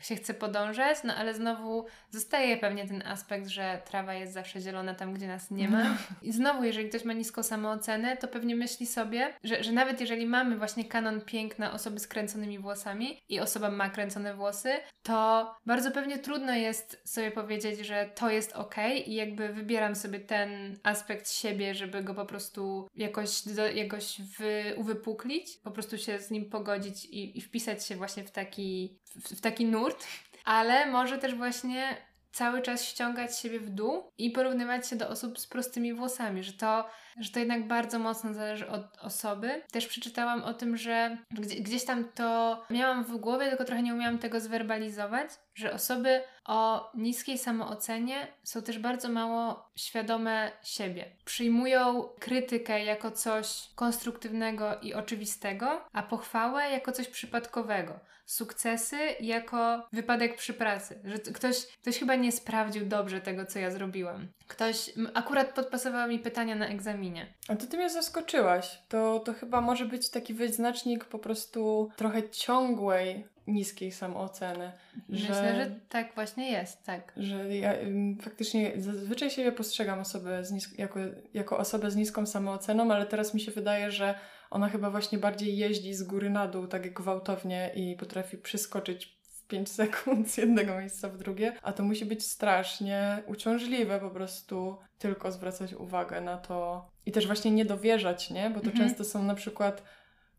się 0.00 0.16
chce 0.16 0.34
podążać, 0.34 0.98
no 1.04 1.14
ale 1.14 1.34
znowu 1.34 1.86
zostaje 2.10 2.56
pewnie 2.56 2.88
ten 2.88 3.02
aspekt, 3.06 3.46
że 3.46 3.82
trawa 3.84 4.14
jest 4.14 4.32
zawsze 4.32 4.60
zielona 4.60 4.94
tam, 4.94 5.14
gdzie 5.14 5.26
nas 5.26 5.50
nie 5.50 5.68
ma. 5.68 5.96
I 6.22 6.32
znowu, 6.32 6.64
jeżeli 6.64 6.88
ktoś 6.88 7.04
ma 7.04 7.12
niską 7.12 7.42
samoocenę, 7.42 8.16
to 8.16 8.28
pewnie 8.28 8.56
myśli 8.56 8.86
sobie, 8.86 9.34
że, 9.44 9.64
że 9.64 9.72
nawet 9.72 10.00
jeżeli 10.00 10.26
mamy 10.26 10.58
właśnie 10.58 10.84
kanon 10.84 11.20
piękna 11.20 11.72
osoby 11.72 12.00
z 12.00 12.06
kręconymi 12.06 12.58
włosami 12.58 13.22
i 13.28 13.40
osoba 13.40 13.70
ma 13.70 13.90
kręcone 13.90 14.34
włosy, 14.34 14.70
to 15.02 15.54
bardzo 15.66 15.90
pewnie 15.90 16.18
trudno 16.18 16.54
jest 16.54 17.02
sobie 17.04 17.30
powiedzieć, 17.30 17.86
że 17.86 18.10
to 18.14 18.30
jest 18.30 18.52
ok 18.52 18.74
i 19.06 19.14
jakby 19.14 19.48
wybieram 19.48 19.94
sobie 19.94 20.20
ten 20.20 20.78
aspekt 20.82 21.30
siebie, 21.30 21.74
żeby 21.74 22.02
go 22.02 22.14
po 22.14 22.26
prostu 22.26 22.88
jakoś, 22.94 23.42
do, 23.42 23.68
jakoś 23.68 24.20
wy, 24.38 24.74
uwypuklić, 24.76 25.58
po 25.64 25.70
prostu 25.70 25.98
się 25.98 26.18
z 26.18 26.30
nim 26.30 26.50
pogodzić 26.50 27.04
i, 27.04 27.38
i 27.38 27.40
wpisać 27.40 27.86
się 27.86 27.96
właśnie 27.96 28.24
w 28.24 28.30
taki, 28.30 28.98
w, 29.24 29.40
taki 29.40 29.66
nurt, 29.66 30.06
ale 30.44 30.86
może 30.86 31.18
też 31.18 31.34
właśnie 31.34 31.96
cały 32.32 32.62
czas 32.62 32.84
ściągać 32.84 33.38
siebie 33.38 33.60
w 33.60 33.70
dół 33.70 34.10
i 34.18 34.30
porównywać 34.30 34.88
się 34.88 34.96
do 34.96 35.08
osób 35.08 35.38
z 35.38 35.46
prostymi 35.46 35.94
włosami, 35.94 36.42
że 36.42 36.52
to, 36.52 36.86
że 37.20 37.30
to 37.30 37.38
jednak 37.38 37.68
bardzo 37.68 37.98
mocno 37.98 38.34
zależy 38.34 38.68
od 38.68 38.98
osoby. 38.98 39.62
Też 39.72 39.86
przeczytałam 39.86 40.42
o 40.42 40.54
tym, 40.54 40.76
że 40.76 41.18
gdzie, 41.30 41.56
gdzieś 41.56 41.84
tam 41.84 42.04
to 42.14 42.62
miałam 42.70 43.04
w 43.04 43.16
głowie, 43.16 43.48
tylko 43.48 43.64
trochę 43.64 43.82
nie 43.82 43.94
umiałam 43.94 44.18
tego 44.18 44.40
zwerbalizować, 44.40 45.30
że 45.56 45.72
osoby 45.72 46.22
o 46.44 46.90
niskiej 46.94 47.38
samoocenie 47.38 48.26
są 48.42 48.62
też 48.62 48.78
bardzo 48.78 49.08
mało 49.08 49.70
świadome 49.76 50.52
siebie. 50.62 51.04
Przyjmują 51.24 52.08
krytykę 52.20 52.84
jako 52.84 53.10
coś 53.10 53.68
konstruktywnego 53.74 54.80
i 54.80 54.94
oczywistego, 54.94 55.84
a 55.92 56.02
pochwałę 56.02 56.70
jako 56.70 56.92
coś 56.92 57.08
przypadkowego. 57.08 58.00
Sukcesy 58.26 58.96
jako 59.20 59.88
wypadek 59.92 60.36
przy 60.36 60.54
pracy, 60.54 61.00
że 61.04 61.18
ktoś, 61.18 61.66
ktoś 61.66 61.98
chyba 61.98 62.14
nie 62.14 62.32
sprawdził 62.32 62.86
dobrze 62.86 63.20
tego, 63.20 63.46
co 63.46 63.58
ja 63.58 63.70
zrobiłam. 63.70 64.28
Ktoś 64.46 64.90
akurat 65.14 65.54
podpasował 65.54 66.08
mi 66.08 66.18
pytania 66.18 66.54
na 66.54 66.66
egzaminie. 66.66 67.34
A 67.48 67.56
to 67.56 67.66
ty 67.66 67.76
mnie 67.76 67.90
zaskoczyłaś. 67.90 68.78
To, 68.88 69.20
to 69.20 69.32
chyba 69.32 69.60
może 69.60 69.84
być 69.84 70.10
taki 70.10 70.34
wyznacznik 70.34 71.04
po 71.04 71.18
prostu 71.18 71.90
trochę 71.96 72.30
ciągłej, 72.30 73.26
niskiej 73.46 73.92
samooceny. 73.92 74.72
Myślę, 75.08 75.54
że 75.56 75.70
tak 75.88 76.14
właśnie 76.14 76.50
jest, 76.50 76.84
tak. 76.84 77.12
że 77.16 77.56
ja 77.56 77.74
faktycznie 78.22 78.72
zazwyczaj 78.76 79.30
siebie 79.30 79.52
postrzegam 79.52 79.98
osobę 80.00 80.44
z 80.44 80.52
nis- 80.52 80.78
jako, 80.78 81.00
jako 81.34 81.58
osobę 81.58 81.90
z 81.90 81.96
niską 81.96 82.26
samooceną, 82.26 82.92
ale 82.92 83.06
teraz 83.06 83.34
mi 83.34 83.40
się 83.40 83.52
wydaje, 83.52 83.90
że 83.90 84.14
ona 84.50 84.68
chyba 84.68 84.90
właśnie 84.90 85.18
bardziej 85.18 85.56
jeździ 85.56 85.94
z 85.94 86.02
góry 86.02 86.30
na 86.30 86.48
dół, 86.48 86.66
tak 86.66 86.94
gwałtownie 86.94 87.70
i 87.74 87.96
potrafi 87.96 88.38
przyskoczyć 88.38 89.16
w 89.22 89.46
5 89.46 89.68
sekund 89.80 90.30
z 90.30 90.36
jednego 90.36 90.78
miejsca 90.78 91.08
w 91.08 91.18
drugie, 91.18 91.52
a 91.62 91.72
to 91.72 91.82
musi 91.82 92.04
być 92.06 92.26
strasznie 92.26 93.22
uciążliwe 93.26 94.00
po 94.00 94.10
prostu 94.10 94.76
tylko 94.98 95.32
zwracać 95.32 95.74
uwagę 95.74 96.20
na 96.20 96.36
to 96.36 96.88
i 97.06 97.12
też 97.12 97.26
właśnie 97.26 97.50
nie 97.50 97.64
dowierzać, 97.64 98.30
nie? 98.30 98.50
Bo 98.50 98.60
to 98.60 98.66
Mhm. 98.66 98.88
często 98.88 99.04
są 99.04 99.22
na 99.22 99.34
przykład 99.34 99.82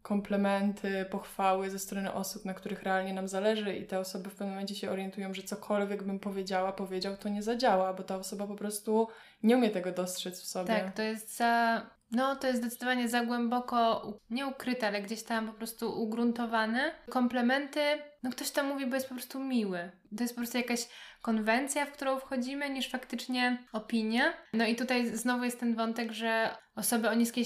komplementy, 0.08 1.06
pochwały 1.10 1.70
ze 1.70 1.80
strony 1.80 2.14
osób, 2.14 2.46
na 2.46 2.54
których 2.54 2.84
realnie 2.84 3.14
nam 3.14 3.28
zależy 3.28 3.76
i 3.76 3.88
te 3.88 4.00
osoby 4.00 4.30
w 4.30 4.36
pewnym 4.36 4.50
momencie 4.50 4.76
się 4.76 4.92
orientują, 4.92 5.34
że 5.34 5.44
cokolwiek 5.44 6.04
bym 6.04 6.20
powiedziała, 6.20 6.72
powiedział, 6.72 7.18
to 7.18 7.30
nie 7.30 7.44
zadziała, 7.44 7.94
bo 7.94 8.04
ta 8.04 8.16
osoba 8.16 8.48
po 8.48 8.56
prostu 8.56 9.08
nie 9.44 9.58
umie 9.58 9.70
tego 9.70 9.92
dostrzec 9.92 10.42
w 10.42 10.46
sobie. 10.46 10.68
Tak, 10.68 10.94
to 10.96 11.02
jest 11.02 11.38
za 11.38 11.82
No, 12.12 12.36
to 12.36 12.48
jest 12.48 12.60
zdecydowanie 12.60 13.10
za 13.10 13.26
głęboko, 13.26 14.08
nie 14.30 14.48
ukryte, 14.48 14.88
ale 14.88 15.02
gdzieś 15.02 15.24
tam 15.24 15.48
po 15.48 15.54
prostu 15.54 16.02
ugruntowane. 16.04 16.92
Komplementy, 17.10 17.82
no 18.24 18.30
ktoś 18.32 18.52
tam 18.52 18.68
mówi, 18.68 18.86
bo 18.86 18.96
jest 18.96 19.10
po 19.10 19.16
prostu 19.16 19.40
miły. 19.40 19.92
To 20.18 20.24
jest 20.24 20.34
po 20.34 20.42
prostu 20.42 20.58
jakaś 20.58 20.88
konwencja, 21.22 21.86
w 21.86 21.92
którą 21.92 22.20
wchodzimy, 22.20 22.70
niż 22.70 22.90
faktycznie 22.90 23.64
opinia. 23.74 24.34
No 24.54 24.66
i 24.66 24.76
tutaj 24.76 25.16
znowu 25.16 25.44
jest 25.44 25.60
ten 25.60 25.76
wątek, 25.76 26.12
że 26.12 26.50
osoby 26.76 27.10
o 27.10 27.14
niskiej 27.14 27.46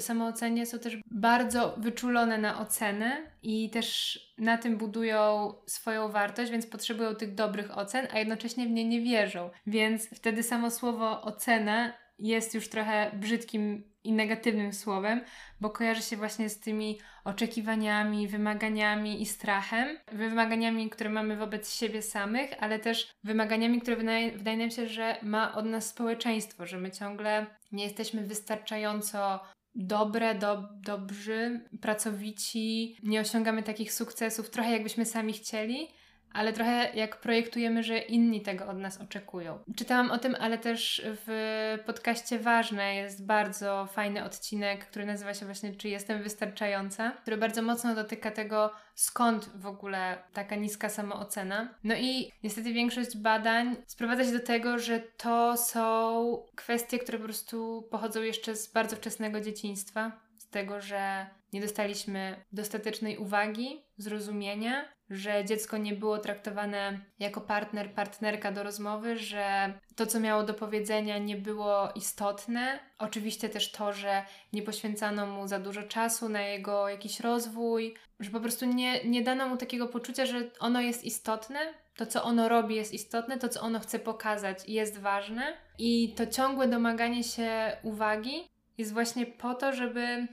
samoocenie 0.00 0.66
są 0.66 0.78
też 0.78 0.96
bardzo 1.10 1.74
wyczulone 1.78 2.38
na 2.38 2.60
ocenę 2.60 3.16
i 3.42 3.70
też 3.70 4.18
na 4.38 4.58
tym 4.58 4.76
budują 4.76 5.54
swoją 5.66 6.08
wartość, 6.08 6.50
więc 6.50 6.66
potrzebują 6.66 7.14
tych 7.14 7.34
dobrych 7.34 7.78
ocen, 7.78 8.06
a 8.12 8.18
jednocześnie 8.18 8.66
w 8.66 8.70
nie 8.70 8.84
nie 8.84 9.00
wierzą. 9.00 9.50
Więc 9.66 10.08
wtedy 10.16 10.42
samo 10.42 10.70
słowo 10.70 11.22
ocena 11.22 11.92
jest 12.18 12.54
już 12.54 12.68
trochę 12.68 13.10
brzydkim 13.14 13.87
i 14.04 14.12
negatywnym 14.12 14.72
słowem, 14.72 15.20
bo 15.60 15.70
kojarzy 15.70 16.02
się 16.02 16.16
właśnie 16.16 16.48
z 16.48 16.60
tymi 16.60 16.98
oczekiwaniami, 17.24 18.28
wymaganiami 18.28 19.22
i 19.22 19.26
strachem. 19.26 19.98
Wymaganiami, 20.12 20.90
które 20.90 21.10
mamy 21.10 21.36
wobec 21.36 21.74
siebie 21.74 22.02
samych, 22.02 22.50
ale 22.60 22.78
też 22.78 23.10
wymaganiami, 23.24 23.80
które 23.80 23.96
wydaje, 23.96 24.32
wydaje 24.32 24.56
nam 24.56 24.70
się, 24.70 24.88
że 24.88 25.16
ma 25.22 25.54
od 25.54 25.66
nas 25.66 25.88
społeczeństwo, 25.88 26.66
że 26.66 26.78
my 26.78 26.90
ciągle 26.90 27.46
nie 27.72 27.84
jesteśmy 27.84 28.26
wystarczająco 28.26 29.40
dobre, 29.74 30.34
do, 30.34 30.68
dobrzy, 30.72 31.60
pracowici, 31.80 32.96
nie 33.02 33.20
osiągamy 33.20 33.62
takich 33.62 33.92
sukcesów, 33.92 34.50
trochę 34.50 34.72
jakbyśmy 34.72 35.04
sami 35.04 35.32
chcieli 35.32 35.88
ale 36.32 36.52
trochę 36.52 36.90
jak 36.94 37.16
projektujemy, 37.16 37.82
że 37.82 37.98
inni 37.98 38.40
tego 38.40 38.66
od 38.66 38.78
nas 38.78 39.00
oczekują. 39.00 39.58
Czytałam 39.76 40.10
o 40.10 40.18
tym, 40.18 40.36
ale 40.40 40.58
też 40.58 41.02
w 41.04 41.78
podcaście 41.86 42.38
Ważne 42.38 42.94
jest 42.94 43.26
bardzo 43.26 43.86
fajny 43.92 44.24
odcinek, 44.24 44.86
który 44.86 45.06
nazywa 45.06 45.34
się 45.34 45.46
właśnie 45.46 45.74
Czy 45.74 45.88
jestem 45.88 46.22
wystarczająca, 46.22 47.10
który 47.10 47.36
bardzo 47.36 47.62
mocno 47.62 47.94
dotyka 47.94 48.30
tego, 48.30 48.70
skąd 48.94 49.50
w 49.54 49.66
ogóle 49.66 50.18
taka 50.32 50.56
niska 50.56 50.88
samoocena. 50.88 51.68
No 51.84 51.94
i 51.94 52.32
niestety 52.42 52.72
większość 52.72 53.16
badań 53.16 53.76
sprowadza 53.86 54.24
się 54.24 54.32
do 54.32 54.46
tego, 54.46 54.78
że 54.78 55.00
to 55.00 55.56
są 55.56 56.42
kwestie, 56.54 56.98
które 56.98 57.18
po 57.18 57.24
prostu 57.24 57.88
pochodzą 57.90 58.22
jeszcze 58.22 58.56
z 58.56 58.72
bardzo 58.72 58.96
wczesnego 58.96 59.40
dzieciństwa, 59.40 60.12
z 60.38 60.48
tego, 60.48 60.80
że 60.80 61.26
nie 61.52 61.60
dostaliśmy 61.60 62.44
dostatecznej 62.52 63.18
uwagi, 63.18 63.82
zrozumienia, 63.96 64.84
że 65.10 65.44
dziecko 65.44 65.76
nie 65.76 65.94
było 65.94 66.18
traktowane 66.18 67.00
jako 67.18 67.40
partner, 67.40 67.94
partnerka 67.94 68.52
do 68.52 68.62
rozmowy, 68.62 69.16
że 69.16 69.72
to, 69.96 70.06
co 70.06 70.20
miało 70.20 70.42
do 70.42 70.54
powiedzenia, 70.54 71.18
nie 71.18 71.36
było 71.36 71.88
istotne. 71.94 72.78
Oczywiście 72.98 73.48
też 73.48 73.72
to, 73.72 73.92
że 73.92 74.22
nie 74.52 74.62
poświęcano 74.62 75.26
mu 75.26 75.48
za 75.48 75.58
dużo 75.58 75.82
czasu 75.82 76.28
na 76.28 76.42
jego 76.42 76.88
jakiś 76.88 77.20
rozwój, 77.20 77.94
że 78.20 78.30
po 78.30 78.40
prostu 78.40 78.66
nie, 78.66 79.04
nie 79.04 79.22
dano 79.22 79.48
mu 79.48 79.56
takiego 79.56 79.88
poczucia, 79.88 80.26
że 80.26 80.50
ono 80.60 80.80
jest 80.80 81.04
istotne, 81.04 81.58
to, 81.96 82.06
co 82.06 82.22
ono 82.22 82.48
robi, 82.48 82.74
jest 82.74 82.94
istotne, 82.94 83.38
to, 83.38 83.48
co 83.48 83.60
ono 83.60 83.80
chce 83.80 83.98
pokazać, 83.98 84.68
jest 84.68 84.98
ważne. 84.98 85.56
I 85.78 86.14
to 86.14 86.26
ciągłe 86.26 86.68
domaganie 86.68 87.24
się 87.24 87.76
uwagi 87.82 88.48
jest 88.78 88.92
właśnie 88.92 89.26
po 89.26 89.54
to, 89.54 89.72
żeby 89.72 90.26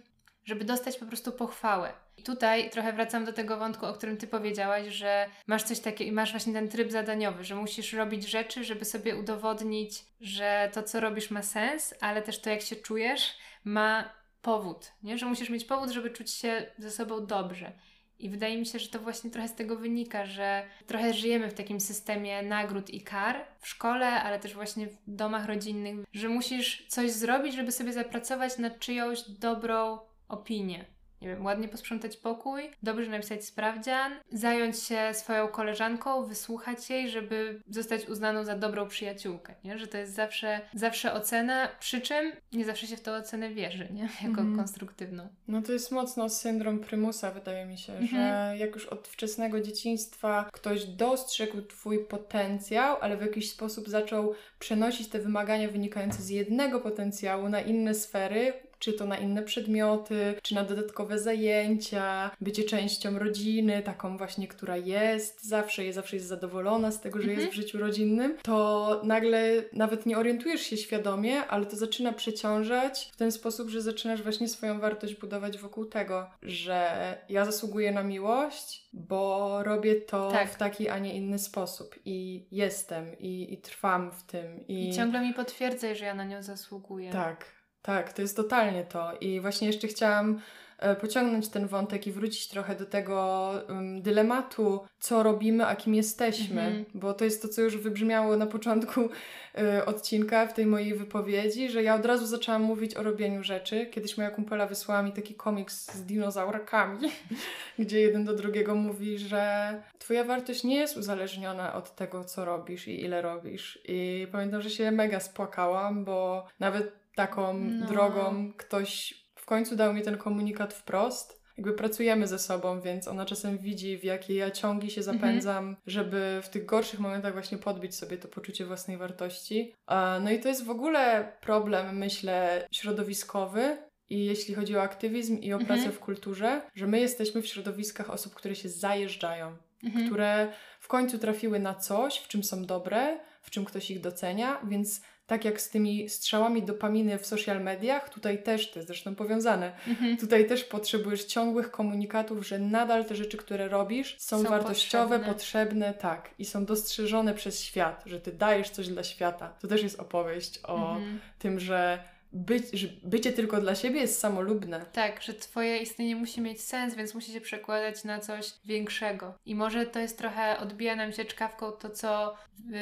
żeby 0.46 0.66
dostać 0.66 0.98
po 0.98 1.06
prostu 1.06 1.32
pochwałę. 1.32 1.94
I 2.18 2.24
tutaj 2.24 2.70
trochę 2.70 2.94
wracam 2.94 3.26
do 3.26 3.34
tego 3.34 3.58
wątku, 3.58 3.86
o 3.86 3.94
którym 3.94 4.18
ty 4.18 4.28
powiedziałaś, 4.28 4.88
że 4.88 5.30
masz 5.48 5.64
coś 5.64 5.80
takiego 5.80 6.10
i 6.12 6.14
masz 6.14 6.32
właśnie 6.32 6.54
ten 6.54 6.70
tryb 6.70 6.92
zadaniowy, 6.92 7.44
że 7.44 7.56
musisz 7.56 7.94
robić 7.94 8.30
rzeczy, 8.30 8.64
żeby 8.64 8.86
sobie 8.86 9.16
udowodnić, 9.16 10.06
że 10.22 10.70
to, 10.74 10.84
co 10.84 11.00
robisz, 11.00 11.32
ma 11.32 11.44
sens, 11.44 11.94
ale 12.02 12.22
też 12.22 12.40
to, 12.40 12.50
jak 12.50 12.62
się 12.62 12.76
czujesz, 12.76 13.38
ma 13.64 14.14
powód, 14.42 14.92
nie? 15.04 15.18
Że 15.18 15.26
musisz 15.26 15.50
mieć 15.50 15.66
powód, 15.66 15.90
żeby 15.90 16.10
czuć 16.10 16.32
się 16.32 16.66
ze 16.78 16.92
sobą 16.92 17.26
dobrze. 17.26 17.72
I 18.20 18.30
wydaje 18.30 18.58
mi 18.58 18.66
się, 18.66 18.80
że 18.80 18.90
to 18.90 19.00
właśnie 19.00 19.32
trochę 19.32 19.48
z 19.48 19.56
tego 19.56 19.76
wynika, 19.76 20.26
że 20.26 20.64
trochę 20.88 21.14
żyjemy 21.14 21.50
w 21.50 21.54
takim 21.54 21.80
systemie 21.80 22.44
nagród 22.44 22.90
i 22.90 23.02
kar 23.02 23.46
w 23.60 23.68
szkole, 23.68 24.08
ale 24.08 24.40
też 24.40 24.54
właśnie 24.54 24.88
w 24.88 24.98
domach 25.08 25.46
rodzinnych, 25.46 25.96
że 26.14 26.30
musisz 26.30 26.86
coś 26.88 27.12
zrobić, 27.12 27.56
żeby 27.56 27.72
sobie 27.72 27.94
zapracować 27.94 28.58
nad 28.58 28.80
czyjąś 28.80 29.22
dobrą 29.30 30.00
opinię. 30.28 30.86
Nie 31.22 31.28
wiem, 31.28 31.46
ładnie 31.46 31.68
posprzątać 31.68 32.18
pokój, 32.18 32.72
dobrze 32.84 33.12
napisać 33.12 33.46
sprawdzian, 33.46 34.12
zająć 34.32 34.80
się 34.80 35.14
swoją 35.14 35.48
koleżanką, 35.48 36.26
wysłuchać 36.26 36.90
jej, 36.90 37.10
żeby 37.10 37.62
zostać 37.70 38.10
uznaną 38.10 38.44
za 38.44 38.56
dobrą 38.56 38.88
przyjaciółkę, 38.88 39.56
nie? 39.64 39.78
Że 39.78 39.88
to 39.88 39.98
jest 39.98 40.14
zawsze, 40.14 40.62
zawsze 40.74 41.14
ocena, 41.14 41.70
przy 41.80 42.02
czym 42.02 42.32
nie 42.54 42.66
zawsze 42.66 42.88
się 42.88 42.98
w 42.98 43.02
tę 43.02 43.14
ocenę 43.14 43.50
wierzy, 43.50 43.88
nie? 43.92 44.02
Jako 44.28 44.42
mhm. 44.42 44.56
konstruktywną. 44.56 45.28
No 45.48 45.62
to 45.62 45.74
jest 45.74 45.92
mocno 45.92 46.30
syndrom 46.30 46.80
prymusa, 46.80 47.32
wydaje 47.32 47.66
mi 47.66 47.78
się, 47.78 47.94
mhm. 47.94 48.10
że 48.10 48.58
jak 48.58 48.76
już 48.76 48.86
od 48.86 49.08
wczesnego 49.08 49.62
dzieciństwa 49.62 50.50
ktoś 50.54 50.86
dostrzegł 50.86 51.62
Twój 51.62 52.06
potencjał, 52.06 52.98
ale 53.02 53.18
w 53.18 53.22
jakiś 53.22 53.52
sposób 53.52 53.90
zaczął 53.90 54.34
przenosić 54.60 55.08
te 55.08 55.20
wymagania 55.20 55.68
wynikające 55.68 56.22
z 56.22 56.30
jednego 56.30 56.80
potencjału 56.80 57.50
na 57.50 57.62
inne 57.62 57.94
sfery, 57.94 58.54
czy 58.80 58.94
to 58.94 59.06
na 59.06 59.18
inne 59.18 59.44
przedmioty, 59.44 60.36
czy 60.44 60.56
na 60.56 60.64
dodatkowe 60.64 61.20
zajęcia, 61.20 62.32
bycie 62.42 62.64
częścią 62.64 63.20
rodziny, 63.20 63.82
taką 63.82 64.18
właśnie, 64.18 64.48
która 64.48 64.78
jest 64.78 65.44
zawsze, 65.44 65.86
jest 65.86 65.96
zawsze 65.96 66.16
jest 66.16 66.28
zadowolona 66.28 66.92
z 66.92 67.02
tego, 67.02 67.20
że 67.20 67.30
mhm. 67.30 67.40
jest 67.40 67.54
w 67.54 67.56
życiu 67.56 67.78
rodzinnym, 67.78 68.38
to 68.44 69.02
nagle 69.04 69.64
nawet 69.74 70.06
nie 70.06 70.18
orientujesz 70.18 70.62
się 70.62 70.78
świadomie, 70.78 71.48
ale 71.48 71.66
to 71.66 71.76
zaczyna 71.76 72.14
przeciążać 72.14 73.10
w 73.14 73.18
ten 73.18 73.32
sposób, 73.32 73.70
że 73.70 73.82
zaczynasz 73.82 74.24
właśnie 74.24 74.48
swoją 74.48 74.80
wartość 74.80 75.16
budować 75.16 75.58
wokół 75.58 75.86
tego, 75.86 76.30
że 76.42 77.18
ja 77.30 77.46
zasługuję 77.46 77.92
na 77.92 78.04
miłość, 78.04 78.90
bo 78.94 79.60
robię 79.64 79.96
to 79.96 80.32
tak. 80.32 80.50
w 80.52 80.58
taki, 80.58 80.90
a 80.90 81.00
nie 81.00 81.16
inny 81.16 81.40
sposób 81.40 81.96
i 82.06 82.48
jestem 82.52 83.20
i, 83.20 83.54
i 83.54 83.58
trwam 83.58 84.12
w 84.12 84.24
tym. 84.24 84.68
I... 84.68 84.90
I 84.90 84.94
ciągle 84.94 85.22
mi 85.22 85.34
potwierdzaj, 85.34 85.96
że 85.96 86.06
ja 86.06 86.14
na 86.14 86.24
nią 86.24 86.44
zasługuję. 86.44 87.12
Tak, 87.12 87.46
tak, 87.86 88.14
to 88.14 88.22
jest 88.22 88.36
totalnie 88.36 88.84
to. 88.84 89.12
I 89.22 89.40
właśnie 89.42 89.68
jeszcze 89.68 89.88
chciałam 89.88 90.42
e, 90.80 90.96
pociągnąć 90.96 91.50
ten 91.50 91.68
wątek 91.68 92.08
i 92.08 92.12
wrócić 92.12 92.48
trochę 92.48 92.76
do 92.76 92.86
tego 92.86 93.50
um, 93.70 94.02
dylematu, 94.02 94.80
co 95.00 95.24
robimy, 95.24 95.66
a 95.66 95.76
kim 95.76 95.96
jesteśmy, 95.96 96.62
-hmm. 96.62 96.86
bo 96.94 97.14
to 97.14 97.26
jest 97.26 97.42
to, 97.42 97.48
co 97.48 97.62
już 97.62 97.78
wybrzmiało 97.78 98.38
na 98.38 98.46
początku 98.46 99.02
y, 99.02 99.86
odcinka 99.86 100.48
w 100.48 100.54
tej 100.54 100.66
mojej 100.66 100.94
wypowiedzi, 100.94 101.70
że 101.70 101.84
ja 101.84 101.96
od 101.96 102.06
razu 102.06 102.26
zaczęłam 102.26 102.62
mówić 102.62 102.96
o 102.96 103.04
robieniu 103.04 103.44
rzeczy. 103.44 103.86
Kiedyś 103.86 104.18
moja 104.18 104.32
kumpela 104.32 104.68
wysłała 104.68 105.02
mi 105.02 105.12
taki 105.12 105.34
komiks 105.36 105.94
z 105.94 106.06
dinozaurakami, 106.06 107.00
gdzie 107.80 108.02
jeden 108.02 108.26
do 108.26 108.34
drugiego 108.34 108.76
mówi, 108.76 109.20
że 109.20 109.74
twoja 110.00 110.24
wartość 110.24 110.64
nie 110.64 110.76
jest 110.76 110.98
uzależniona 110.98 111.74
od 111.74 111.96
tego, 111.96 112.24
co 112.24 112.46
robisz 112.46 112.88
i 112.88 113.02
ile 113.02 113.22
robisz. 113.22 113.80
I 113.88 114.28
pamiętam, 114.32 114.62
że 114.62 114.70
się 114.70 114.92
mega 114.92 115.20
spłakałam, 115.20 116.06
bo 116.06 116.48
nawet 116.60 117.05
taką 117.16 117.54
no. 117.54 117.86
drogą 117.86 118.54
ktoś 118.58 119.14
w 119.36 119.46
końcu 119.46 119.76
dał 119.76 119.94
mi 119.94 120.02
ten 120.02 120.18
komunikat 120.18 120.74
wprost. 120.74 121.46
Jakby 121.58 121.74
pracujemy 121.74 122.28
ze 122.28 122.40
sobą, 122.40 122.82
więc 122.82 123.08
ona 123.08 123.26
czasem 123.26 123.58
widzi, 123.58 123.98
w 123.98 124.04
jakie 124.04 124.36
ja 124.36 124.52
ciągi 124.52 124.92
się 124.92 125.02
mhm. 125.02 125.18
zapędzam, 125.18 125.58
mhm. 125.58 125.78
żeby 125.88 126.40
w 126.44 126.50
tych 126.50 126.66
gorszych 126.66 127.00
momentach 127.00 127.34
właśnie 127.34 127.58
podbić 127.58 127.96
sobie 127.96 128.18
to 128.18 128.28
poczucie 128.28 128.66
własnej 128.66 128.98
wartości. 128.98 129.74
No 130.22 130.32
i 130.32 130.40
to 130.40 130.48
jest 130.48 130.66
w 130.66 130.70
ogóle 130.70 131.32
problem, 131.42 131.98
myślę, 131.98 132.68
środowiskowy, 132.72 133.78
i 134.10 134.26
jeśli 134.26 134.56
chodzi 134.56 134.78
o 134.78 134.82
aktywizm 134.82 135.38
i 135.38 135.54
o 135.54 135.58
pracę 135.58 135.74
mhm. 135.74 135.92
w 135.92 136.00
kulturze, 136.00 136.62
że 136.76 136.88
my 136.88 137.00
jesteśmy 137.00 137.42
w 137.42 137.48
środowiskach 137.48 138.10
osób, 138.10 138.36
które 138.36 138.56
się 138.56 138.70
zajeżdżają, 138.70 139.58
mhm. 139.84 140.06
które 140.06 140.54
w 140.80 140.88
końcu 140.88 141.20
trafiły 141.20 141.60
na 141.60 141.76
coś, 141.76 142.18
w 142.18 142.28
czym 142.28 142.44
są 142.44 142.66
dobre, 142.66 143.20
w 143.42 143.50
czym 143.50 143.66
ktoś 143.66 143.92
ich 143.92 144.02
docenia, 144.02 144.62
więc 144.68 145.02
tak 145.28 145.46
jak 145.46 145.62
z 145.62 145.70
tymi 145.70 146.10
strzałami 146.10 146.64
dopaminy 146.64 147.18
w 147.18 147.26
social 147.26 147.62
mediach, 147.62 148.10
tutaj 148.10 148.44
też, 148.44 148.72
to 148.72 148.80
jest 148.80 148.88
zresztą 148.88 149.16
powiązane, 149.16 149.72
mhm. 149.88 150.18
tutaj 150.18 150.48
też 150.48 150.64
potrzebujesz 150.64 151.26
ciągłych 151.26 151.72
komunikatów, 151.72 152.48
że 152.48 152.60
nadal 152.60 153.06
te 153.06 153.16
rzeczy, 153.16 153.38
które 153.38 153.68
robisz, 153.68 154.16
są, 154.20 154.44
są 154.44 154.50
wartościowe, 154.50 155.20
potrzebne. 155.20 155.34
potrzebne. 155.34 155.94
tak, 155.94 156.30
i 156.40 156.46
są 156.46 156.66
dostrzeżone 156.66 157.34
przez 157.34 157.62
świat, 157.62 158.04
że 158.06 158.22
ty 158.22 158.32
dajesz 158.32 158.70
coś 158.70 158.88
dla 158.88 159.04
świata. 159.04 159.54
To 159.62 159.68
też 159.68 159.84
jest 159.84 160.00
opowieść 160.00 160.60
o 160.64 160.96
mhm. 160.96 161.20
tym, 161.40 161.60
że 161.60 162.15
być, 162.36 162.72
że 162.74 162.88
bycie 163.04 163.34
tylko 163.34 163.62
dla 163.62 163.76
siebie 163.76 164.00
jest 164.02 164.20
samolubne. 164.20 164.86
Tak, 164.94 165.22
że 165.22 165.34
twoje 165.34 165.78
istnienie 165.78 166.16
musi 166.16 166.42
mieć 166.42 166.62
sens, 166.62 166.96
więc 166.96 167.14
musi 167.14 167.32
się 167.32 167.42
przekładać 167.42 168.04
na 168.04 168.20
coś 168.20 168.54
większego. 168.66 169.34
I 169.46 169.56
może 169.56 169.86
to 169.86 170.00
jest 170.00 170.18
trochę, 170.18 170.58
odbija 170.60 170.96
nam 170.96 171.14
się 171.14 171.26
czkawką 171.26 171.72
to, 171.72 171.90
co 171.90 172.36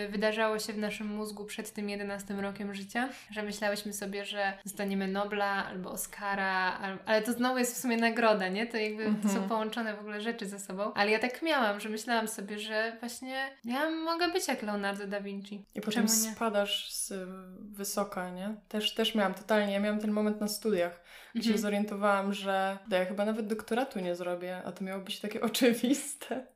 wydarzało 0.09 0.59
się 0.59 0.73
w 0.73 0.77
naszym 0.77 1.07
mózgu 1.07 1.45
przed 1.45 1.73
tym 1.73 1.89
11 1.89 2.33
rokiem 2.33 2.73
życia, 2.73 3.09
że 3.31 3.43
myślałyśmy 3.43 3.93
sobie, 3.93 4.25
że 4.25 4.57
dostaniemy 4.63 5.07
Nobla 5.07 5.65
albo 5.65 5.91
Oscara, 5.91 6.79
ale 7.05 7.21
to 7.21 7.33
znowu 7.33 7.57
jest 7.57 7.75
w 7.75 7.81
sumie 7.81 7.97
nagroda, 7.97 8.47
nie? 8.47 8.67
To 8.67 8.77
jakby 8.77 9.05
to 9.05 9.27
są 9.27 9.33
mhm. 9.33 9.49
połączone 9.49 9.95
w 9.95 9.99
ogóle 9.99 10.21
rzeczy 10.21 10.45
ze 10.45 10.59
sobą. 10.59 10.93
Ale 10.93 11.11
ja 11.11 11.19
tak 11.19 11.41
miałam, 11.41 11.79
że 11.79 11.89
myślałam 11.89 12.27
sobie, 12.27 12.59
że 12.59 12.97
właśnie 12.99 13.49
ja 13.65 13.89
mogę 13.89 14.31
być 14.31 14.47
jak 14.47 14.61
Leonardo 14.61 15.07
da 15.07 15.21
Vinci. 15.21 15.65
I 15.75 15.81
potem 15.81 16.09
spadasz 16.09 16.93
z 16.93 17.13
wysoka, 17.59 18.29
nie? 18.29 18.55
Też, 18.69 18.93
też 18.93 19.15
miałam 19.15 19.33
to 19.33 19.42
totalnie. 19.43 19.73
Ja 19.73 19.79
miałam 19.79 19.99
ten 19.99 20.11
moment 20.11 20.41
na 20.41 20.47
studiach, 20.47 21.03
gdzie 21.35 21.39
Mhm. 21.49 21.55
się 21.55 21.61
zorientowałam, 21.61 22.33
że 22.33 22.77
da, 22.87 22.97
ja 22.97 23.05
chyba 23.05 23.25
nawet 23.25 23.47
doktoratu 23.47 23.99
nie 23.99 24.15
zrobię, 24.15 24.61
a 24.65 24.71
to 24.71 24.83
miało 24.83 25.01
być 25.03 25.19
takie 25.19 25.41
oczywiste. 25.51 26.47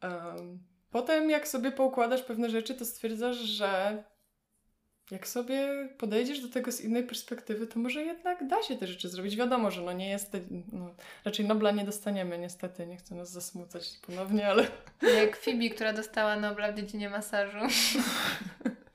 Em, 0.00 0.58
potem, 0.90 1.30
jak 1.30 1.48
sobie 1.48 1.72
poukładasz 1.72 2.22
pewne 2.22 2.50
rzeczy, 2.50 2.74
to 2.74 2.84
stwierdzasz, 2.84 3.36
że 3.36 4.02
jak 5.10 5.28
sobie 5.28 5.88
podejdziesz 5.98 6.40
do 6.40 6.48
tego 6.48 6.72
z 6.72 6.80
innej 6.80 7.04
perspektywy, 7.04 7.66
to 7.66 7.78
może 7.78 8.02
jednak 8.02 8.46
da 8.46 8.62
się 8.62 8.76
te 8.76 8.86
rzeczy 8.86 9.08
zrobić. 9.08 9.36
Wiadomo, 9.36 9.70
że 9.70 9.82
no 9.82 9.92
nie 9.92 10.08
jest, 10.10 10.36
no, 10.72 10.94
raczej 11.24 11.46
Nobla 11.46 11.70
nie 11.70 11.84
dostaniemy, 11.84 12.38
niestety, 12.38 12.86
nie 12.86 12.96
chcę 12.96 13.14
nas 13.14 13.30
zasmucać 13.30 13.90
ponownie, 14.06 14.48
ale 14.48 14.66
Jak 15.16 15.36
Phoebe, 15.36 15.68
która 15.70 15.92
dostała 15.92 16.36
Nobla 16.36 16.72
w 16.72 16.76
dziedzinie 16.76 17.10
masażu. 17.10 17.58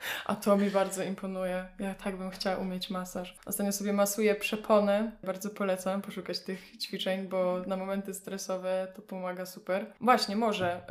A 0.26 0.36
to 0.36 0.58
mi 0.58 0.70
bardzo 0.70 1.04
imponuje. 1.04 1.66
Ja 1.80 1.96
tak 1.96 2.18
bym 2.18 2.30
chciała 2.30 2.58
umieć 2.58 2.90
masaż. 2.90 3.36
Ostatnio 3.46 3.72
sobie 3.72 3.94
masuję 3.94 4.36
przepony. 4.36 5.12
Bardzo 5.24 5.50
polecam 5.50 6.02
poszukać 6.02 6.40
tych 6.40 6.78
ćwiczeń, 6.78 7.28
bo 7.28 7.62
na 7.68 7.78
momenty 7.78 8.14
stresowe 8.14 8.88
to 8.96 9.02
pomaga 9.02 9.46
super. 9.46 9.86
Właśnie, 10.02 10.36
może. 10.36 10.82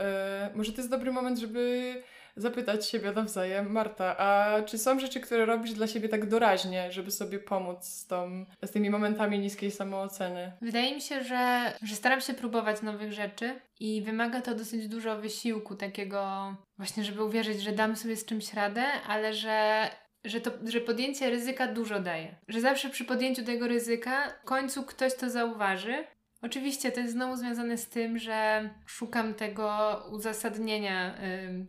Yy, 0.50 0.56
może 0.56 0.72
to 0.72 0.78
jest 0.78 0.90
dobry 0.90 1.12
moment, 1.12 1.38
żeby 1.38 2.02
zapytać 2.36 2.88
siebie 2.88 3.12
nawzajem, 3.12 3.72
Marta, 3.72 4.18
a 4.18 4.62
czy 4.62 4.78
są 4.78 4.98
rzeczy, 4.98 5.20
które 5.20 5.46
robisz 5.46 5.72
dla 5.72 5.86
siebie 5.86 6.08
tak 6.08 6.28
doraźnie, 6.28 6.92
żeby 6.92 7.10
sobie 7.10 7.38
pomóc 7.38 7.84
z, 7.84 8.06
tą, 8.06 8.46
z 8.64 8.70
tymi 8.70 8.90
momentami 8.90 9.38
niskiej 9.38 9.70
samooceny? 9.70 10.52
Wydaje 10.62 10.94
mi 10.94 11.00
się, 11.00 11.24
że, 11.24 11.72
że 11.82 11.96
staram 11.96 12.20
się 12.20 12.34
próbować 12.34 12.82
nowych 12.82 13.12
rzeczy 13.12 13.60
i 13.80 14.02
wymaga 14.02 14.40
to 14.40 14.54
dosyć 14.54 14.88
dużo 14.88 15.16
wysiłku 15.16 15.74
takiego 15.74 16.54
właśnie, 16.78 17.04
żeby 17.04 17.24
uwierzyć, 17.24 17.62
że 17.62 17.72
dam 17.72 17.96
sobie 17.96 18.16
z 18.16 18.24
czymś 18.24 18.54
radę, 18.54 18.84
ale 19.06 19.34
że 19.34 19.88
że, 20.24 20.40
to, 20.40 20.50
że 20.64 20.80
podjęcie 20.80 21.30
ryzyka 21.30 21.66
dużo 21.66 22.00
daje. 22.00 22.36
Że 22.48 22.60
zawsze 22.60 22.90
przy 22.90 23.04
podjęciu 23.04 23.44
tego 23.44 23.68
ryzyka 23.68 24.28
w 24.42 24.44
końcu 24.44 24.82
ktoś 24.82 25.14
to 25.14 25.30
zauważy. 25.30 26.04
Oczywiście 26.42 26.92
to 26.92 27.00
jest 27.00 27.12
znowu 27.12 27.36
związane 27.36 27.78
z 27.78 27.88
tym, 27.88 28.18
że 28.18 28.70
szukam 28.86 29.34
tego 29.34 29.98
uzasadnienia, 30.10 31.14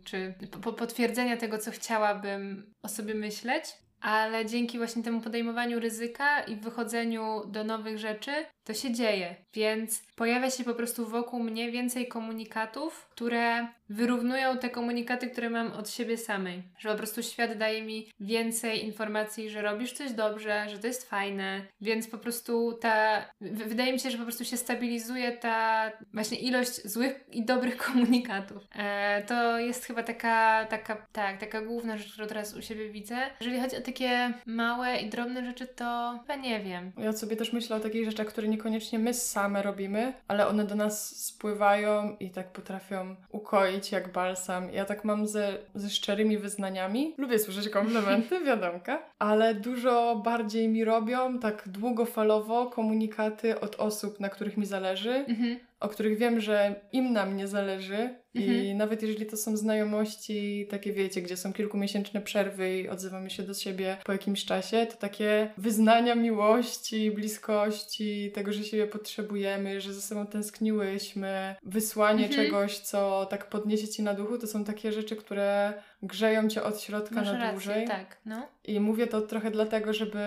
czy 0.04 0.34
po- 0.62 0.72
potwierdzenia 0.72 1.36
tego, 1.36 1.58
co 1.58 1.70
chciałabym 1.70 2.72
o 2.82 2.88
sobie 2.88 3.14
myśleć, 3.14 3.64
ale 4.00 4.46
dzięki 4.46 4.78
właśnie 4.78 5.02
temu 5.02 5.20
podejmowaniu 5.20 5.80
ryzyka 5.80 6.40
i 6.42 6.56
wychodzeniu 6.56 7.42
do 7.46 7.64
nowych 7.64 7.98
rzeczy, 7.98 8.32
to 8.64 8.74
się 8.74 8.92
dzieje. 8.92 9.36
Więc 9.54 10.02
pojawia 10.16 10.50
się 10.50 10.64
po 10.64 10.74
prostu 10.74 11.06
wokół 11.06 11.42
mnie 11.42 11.70
więcej 11.70 12.08
komunikatów, 12.08 13.08
które 13.10 13.68
wyrównują 13.88 14.58
te 14.58 14.70
komunikaty, 14.70 15.30
które 15.30 15.50
mam 15.50 15.72
od 15.72 15.90
siebie 15.90 16.18
samej. 16.18 16.62
Że 16.78 16.88
po 16.88 16.96
prostu 16.96 17.22
świat 17.22 17.58
daje 17.58 17.82
mi 17.82 18.10
więcej 18.20 18.84
informacji, 18.84 19.50
że 19.50 19.62
robisz 19.62 19.92
coś 19.92 20.12
dobrze, 20.12 20.66
że 20.68 20.78
to 20.78 20.86
jest 20.86 21.10
fajne, 21.10 21.66
więc 21.80 22.08
po 22.08 22.18
prostu 22.18 22.78
ta. 22.80 23.24
Wydaje 23.40 23.92
mi 23.92 24.00
się, 24.00 24.10
że 24.10 24.18
po 24.18 24.24
prostu 24.24 24.44
się 24.44 24.56
stabilizuje 24.56 25.32
ta 25.32 25.90
właśnie 26.12 26.38
ilość 26.38 26.88
złych 26.88 27.24
i 27.32 27.44
dobrych 27.44 27.76
komunikatów. 27.86 28.62
E, 28.76 29.22
to 29.22 29.58
jest 29.58 29.84
chyba 29.84 30.02
taka, 30.02 30.66
taka, 30.70 31.06
tak, 31.12 31.40
taka 31.40 31.60
główna 31.60 31.96
rzecz, 31.96 32.12
którą 32.12 32.26
teraz 32.26 32.54
u 32.54 32.62
siebie 32.62 32.90
widzę. 32.90 33.16
Jeżeli 33.40 33.60
chodzi 33.60 33.76
o 33.76 33.80
takie 33.80 34.32
małe 34.46 34.96
i 34.96 35.10
drobne 35.10 35.44
rzeczy, 35.44 35.66
to 35.66 36.18
chyba 36.20 36.36
nie 36.36 36.60
wiem. 36.60 36.92
Ja 36.98 37.12
sobie 37.12 37.36
też 37.36 37.52
myślę 37.52 37.76
o 37.76 37.80
takich 37.80 38.04
rzeczach, 38.04 38.26
które 38.26 38.48
niekoniecznie 38.54 38.98
my 38.98 39.14
same 39.14 39.62
robimy, 39.62 40.12
ale 40.28 40.46
one 40.48 40.64
do 40.64 40.74
nas 40.74 41.16
spływają 41.26 42.16
i 42.20 42.30
tak 42.30 42.52
potrafią 42.52 43.16
ukoić 43.28 43.92
jak 43.92 44.12
balsam. 44.12 44.72
Ja 44.72 44.84
tak 44.84 45.04
mam 45.04 45.26
ze, 45.26 45.58
ze 45.74 45.90
szczerymi 45.90 46.38
wyznaniami. 46.38 47.14
Lubię 47.18 47.38
słyszeć 47.38 47.68
komplementy, 47.68 48.40
wiadomka, 48.46 49.02
ale 49.18 49.54
dużo 49.54 50.16
bardziej 50.24 50.68
mi 50.68 50.84
robią 50.84 51.38
tak 51.38 51.68
długofalowo 51.68 52.66
komunikaty 52.70 53.60
od 53.60 53.76
osób, 53.76 54.20
na 54.20 54.28
których 54.28 54.56
mi 54.56 54.66
zależy, 54.66 55.24
Mhm. 55.28 55.58
O 55.84 55.88
których 55.88 56.18
wiem, 56.18 56.40
że 56.40 56.80
im 56.92 57.12
na 57.12 57.26
mnie 57.26 57.48
zależy. 57.48 58.14
I 58.34 58.44
Mhm. 58.44 58.76
nawet 58.76 59.02
jeżeli 59.02 59.26
to 59.26 59.36
są 59.36 59.56
znajomości, 59.56 60.66
takie 60.70 60.92
wiecie, 60.92 61.22
gdzie 61.22 61.36
są 61.36 61.52
kilkumiesięczne 61.52 62.20
przerwy 62.20 62.78
i 62.78 62.88
odzywamy 62.88 63.30
się 63.30 63.42
do 63.42 63.54
siebie 63.54 63.96
po 64.04 64.12
jakimś 64.12 64.44
czasie, 64.44 64.86
to 64.90 64.96
takie 64.96 65.50
wyznania 65.58 66.14
miłości, 66.14 67.10
bliskości, 67.10 68.32
tego, 68.34 68.52
że 68.52 68.64
siebie 68.64 68.86
potrzebujemy, 68.86 69.80
że 69.80 69.94
ze 69.94 70.00
sobą 70.00 70.26
tęskniłyśmy, 70.26 71.54
wysłanie 71.62 72.26
Mhm. 72.26 72.44
czegoś, 72.44 72.78
co 72.78 73.26
tak 73.30 73.48
podniesie 73.48 73.88
ci 73.88 74.02
na 74.02 74.14
duchu, 74.14 74.38
to 74.38 74.46
są 74.46 74.64
takie 74.64 74.92
rzeczy, 74.92 75.16
które 75.16 75.74
grzeją 76.06 76.48
cię 76.48 76.62
od 76.62 76.80
środka 76.80 77.14
Masz 77.14 77.26
na 77.26 77.32
rację, 77.38 77.52
dłużej. 77.52 77.86
tak, 77.88 78.16
no. 78.26 78.48
I 78.64 78.80
mówię 78.80 79.06
to 79.06 79.20
trochę 79.20 79.50
dlatego, 79.50 79.92
żeby 79.92 80.18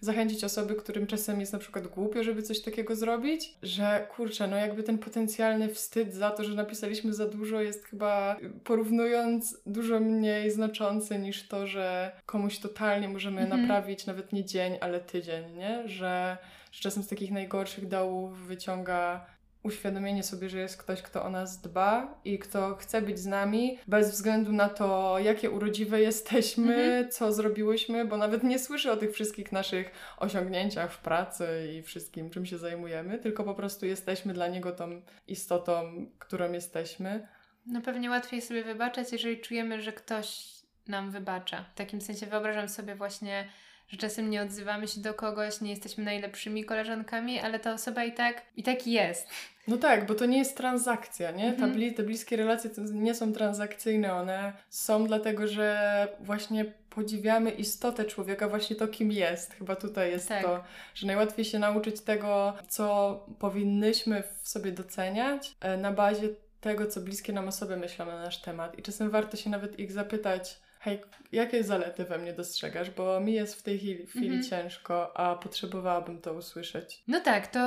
zachęcić 0.00 0.44
osoby, 0.44 0.74
którym 0.74 1.06
czasem 1.06 1.40
jest 1.40 1.52
na 1.52 1.58
przykład 1.58 1.86
głupio, 1.86 2.24
żeby 2.24 2.42
coś 2.42 2.60
takiego 2.60 2.96
zrobić, 2.96 3.54
że 3.62 4.06
kurczę, 4.16 4.46
no 4.48 4.56
jakby 4.56 4.82
ten 4.82 4.98
potencjalny 4.98 5.68
wstyd 5.68 6.14
za 6.14 6.30
to, 6.30 6.44
że 6.44 6.54
napisaliśmy 6.54 7.12
za 7.14 7.26
dużo 7.26 7.60
jest 7.60 7.84
chyba 7.84 8.36
porównując 8.64 9.56
dużo 9.66 10.00
mniej 10.00 10.50
znaczący 10.50 11.18
niż 11.18 11.48
to, 11.48 11.66
że 11.66 12.12
komuś 12.26 12.58
totalnie 12.58 13.08
możemy 13.08 13.40
Mhm. 13.40 13.60
naprawić 13.60 14.06
nawet 14.06 14.32
nie 14.32 14.44
dzień, 14.44 14.76
ale 14.80 15.00
tydzień, 15.00 15.52
nie? 15.56 15.88
Że, 15.88 16.36
że 16.72 16.80
czasem 16.80 17.02
z 17.02 17.08
takich 17.08 17.30
najgorszych 17.30 17.88
dołów 17.88 18.46
wyciąga 18.46 19.26
uświadomienie 19.62 20.22
sobie, 20.22 20.48
że 20.48 20.58
jest 20.58 20.76
ktoś, 20.76 21.02
kto 21.02 21.24
o 21.24 21.30
nas 21.30 21.60
dba 21.60 22.20
i 22.24 22.38
kto 22.38 22.74
chce 22.76 23.02
być 23.02 23.18
z 23.18 23.26
nami, 23.26 23.78
bez 23.86 24.10
względu 24.10 24.52
na 24.52 24.68
to, 24.68 25.18
jakie 25.18 25.50
urodziwe 25.50 26.00
jesteśmy, 26.00 26.74
Mhm. 26.74 27.10
co 27.10 27.32
zrobiłyśmy, 27.32 28.04
bo 28.04 28.16
nawet 28.16 28.42
nie 28.42 28.58
słyszy 28.58 28.92
o 28.92 28.96
tych 28.96 29.12
wszystkich 29.12 29.52
naszych 29.52 29.90
osiągnięciach 30.18 30.92
w 30.92 30.98
pracy 30.98 31.46
i 31.78 31.82
wszystkim, 31.82 32.30
czym 32.30 32.46
się 32.46 32.58
zajmujemy, 32.58 33.18
tylko 33.18 33.44
po 33.44 33.54
prostu 33.54 33.86
jesteśmy 33.86 34.34
dla 34.34 34.48
niego 34.48 34.72
tą 34.72 35.02
istotą, 35.28 36.06
którą 36.18 36.52
jesteśmy. 36.52 37.28
No 37.66 37.80
pewnie 37.80 38.10
łatwiej 38.10 38.42
sobie 38.42 38.64
wybaczać, 38.64 39.12
jeżeli 39.12 39.40
czujemy, 39.40 39.80
że 39.80 39.92
ktoś 39.92 40.52
nam 40.88 41.10
wybacza. 41.10 41.64
W 41.74 41.74
takim 41.74 42.00
sensie 42.00 42.26
wyobrażam 42.26 42.68
sobie 42.68 42.94
właśnie, 42.94 43.48
że 43.92 43.98
czasem 43.98 44.30
nie 44.30 44.42
odzywamy 44.42 44.88
się 44.88 45.00
do 45.00 45.14
kogoś, 45.14 45.60
nie 45.60 45.70
jesteśmy 45.70 46.04
najlepszymi 46.04 46.64
koleżankami, 46.64 47.40
ale 47.40 47.58
ta 47.60 47.72
osoba 47.72 48.04
i 48.04 48.12
tak, 48.12 48.42
i 48.56 48.62
tak 48.62 48.86
jest. 48.86 49.28
No 49.68 49.76
tak, 49.76 50.06
bo 50.06 50.14
to 50.14 50.26
nie 50.26 50.38
jest 50.38 50.56
transakcja, 50.56 51.30
nie? 51.30 51.44
Ta 51.52 51.52
Mhm. 51.54 51.72
bli- 51.72 51.94
te 51.94 52.02
bliskie 52.02 52.36
relacje 52.36 52.70
nie 52.92 53.14
są 53.14 53.32
transakcyjne, 53.32 54.12
one 54.14 54.52
są 54.70 55.06
dlatego, 55.06 55.46
że 55.48 56.08
właśnie 56.20 56.64
podziwiamy 56.90 57.50
istotę 57.50 58.04
człowieka, 58.04 58.48
właśnie 58.48 58.76
to, 58.76 58.88
kim 58.88 59.12
jest. 59.12 59.54
Chyba 59.54 59.76
tutaj 59.76 60.10
jest 60.10 60.28
Tak. 60.28 60.42
to, 60.42 60.64
że 60.94 61.06
najłatwiej 61.06 61.44
się 61.44 61.58
nauczyć 61.58 62.00
tego, 62.00 62.54
co 62.68 63.26
powinnyśmy 63.38 64.22
w 64.42 64.48
sobie 64.48 64.72
doceniać 64.72 65.54
e, 65.60 65.76
na 65.76 65.92
bazie 65.92 66.28
tego, 66.60 66.86
co 66.86 67.00
bliskie 67.00 67.32
nam 67.32 67.48
osoby 67.48 67.76
myślą 67.76 68.06
na 68.06 68.22
nasz 68.22 68.40
temat. 68.40 68.78
I 68.78 68.82
czasem 68.82 69.10
warto 69.10 69.36
się 69.36 69.50
nawet 69.50 69.78
ich 69.78 69.92
zapytać, 69.92 70.60
hej, 70.82 71.00
jakie 71.32 71.64
zalety 71.64 72.04
we 72.04 72.18
mnie 72.18 72.32
dostrzegasz, 72.32 72.90
bo 72.90 73.20
mi 73.20 73.32
jest 73.32 73.54
w 73.54 73.62
tej 73.62 73.78
chwili, 73.78 74.06
chwili 74.06 74.26
Mhm. 74.26 74.44
ciężko, 74.44 75.16
a 75.16 75.34
potrzebowałabym 75.36 76.20
to 76.20 76.32
usłyszeć. 76.32 77.02
No 77.08 77.20
tak, 77.20 77.46
to, 77.46 77.58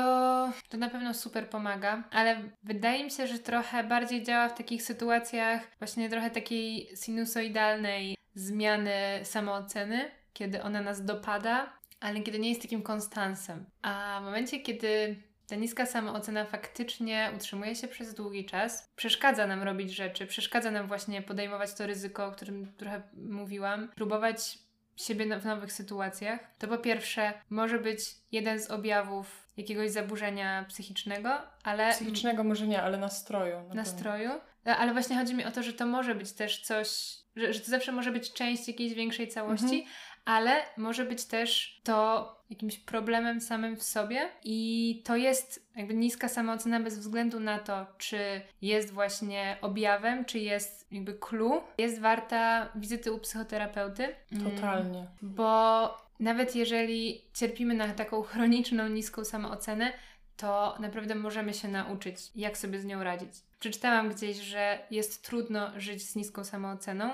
to 0.70 0.78
na 0.78 0.90
pewno 0.90 1.14
super 1.14 1.50
pomaga, 1.50 2.04
ale 2.12 2.42
wydaje 2.64 3.04
mi 3.04 3.12
się, 3.12 3.28
że 3.28 3.40
trochę 3.40 3.84
bardziej 3.84 4.24
działa 4.24 4.50
w 4.50 4.58
takich 4.58 4.84
sytuacjach 4.84 5.62
właśnie 5.80 6.10
trochę 6.10 6.30
takiej 6.32 6.90
sinusoidalnej 6.96 8.18
zmiany 8.36 8.94
samooceny, 9.24 10.12
kiedy 10.34 10.64
ona 10.64 10.82
nas 10.82 11.06
dopada, 11.06 11.74
ale 12.00 12.22
kiedy 12.22 12.40
nie 12.40 12.50
jest 12.50 12.62
takim 12.62 12.82
konstansem. 12.82 13.66
A 13.82 14.20
w 14.22 14.26
momencie, 14.26 14.60
kiedy 14.60 15.16
ta 15.48 15.56
niska 15.56 15.86
samoocena 15.86 16.46
faktycznie 16.46 17.32
utrzymuje 17.36 17.76
się 17.76 17.88
przez 17.88 18.14
długi 18.14 18.46
czas, 18.46 18.90
przeszkadza 18.96 19.48
nam 19.48 19.64
robić 19.64 19.96
rzeczy, 19.96 20.28
przeszkadza 20.28 20.72
nam 20.72 20.88
właśnie 20.88 21.22
podejmować 21.22 21.74
to 21.74 21.88
ryzyko, 21.88 22.26
o 22.26 22.32
którym 22.32 22.74
trochę 22.78 23.02
mówiłam, 23.14 23.88
próbować 23.96 24.58
siebie 24.96 25.26
na- 25.26 25.40
w 25.40 25.46
nowych 25.46 25.72
sytuacjach, 25.74 26.40
to 26.60 26.68
po 26.68 26.78
pierwsze 26.78 27.34
może 27.50 27.80
być 27.80 28.00
jeden 28.32 28.60
z 28.60 28.72
objawów 28.72 29.46
jakiegoś 29.58 29.92
zaburzenia 29.92 30.66
psychicznego, 30.70 31.30
ale 31.64 31.92
Psychicznego 31.92 32.44
może 32.44 32.68
nie, 32.68 32.82
ale 32.82 32.98
nastroju. 32.98 33.68
na 33.68 33.74
nastroju. 33.74 34.32
E, 34.68 34.76
Ale 34.78 34.94
właśnie 34.94 35.16
chodzi 35.18 35.36
mi 35.36 35.46
o 35.46 35.52
to, 35.52 35.64
że 35.64 35.74
to 35.74 35.86
może 35.86 36.16
być 36.16 36.34
też 36.34 36.62
coś, 36.62 36.88
że, 37.36 37.54
że 37.54 37.60
to 37.60 37.66
zawsze 37.72 37.92
może 37.92 38.12
być 38.12 38.34
część 38.34 38.68
jakiejś 38.68 38.94
większej 38.94 39.28
całości, 39.28 39.66
Mhm. 39.66 39.84
Ale 40.26 40.64
może 40.78 41.06
być 41.06 41.26
też 41.26 41.80
to 41.84 42.36
jakimś 42.50 42.78
problemem 42.78 43.42
samym 43.42 43.76
w 43.76 43.84
sobie 43.84 44.30
i 44.44 45.02
to 45.06 45.16
jest 45.16 45.68
jakby 45.76 45.94
niska 45.94 46.30
samoocena 46.30 46.80
bez 46.80 47.00
względu 47.00 47.40
na 47.40 47.60
to, 47.60 47.86
czy 47.98 48.42
jest 48.62 48.94
właśnie 48.94 49.58
objawem, 49.62 50.26
czy 50.26 50.40
jest 50.40 50.92
jakby 50.92 51.14
clue, 51.14 51.64
jest 51.78 52.00
warta 52.00 52.70
wizyty 52.76 53.12
u 53.12 53.20
psychoterapeuty. 53.20 54.16
Mm, 54.32 54.52
Totalnie. 54.52 55.08
Bo 55.22 55.90
nawet 56.20 56.56
jeżeli 56.56 57.22
cierpimy 57.34 57.74
na 57.74 57.94
taką 57.94 58.22
chroniczną, 58.22 58.88
niską 58.88 59.26
samoocenę, 59.26 59.94
to 60.38 60.76
naprawdę 60.80 61.16
możemy 61.16 61.54
się 61.54 61.68
nauczyć, 61.68 62.18
jak 62.36 62.58
sobie 62.58 62.80
z 62.80 62.86
nią 62.86 63.04
radzić. 63.04 63.30
Przeczytałam 63.60 64.10
gdzieś, 64.10 64.38
że 64.38 64.80
jest 64.92 65.26
trudno 65.26 65.80
żyć 65.80 66.10
z 66.10 66.16
niską 66.16 66.44
samooceną, 66.44 67.10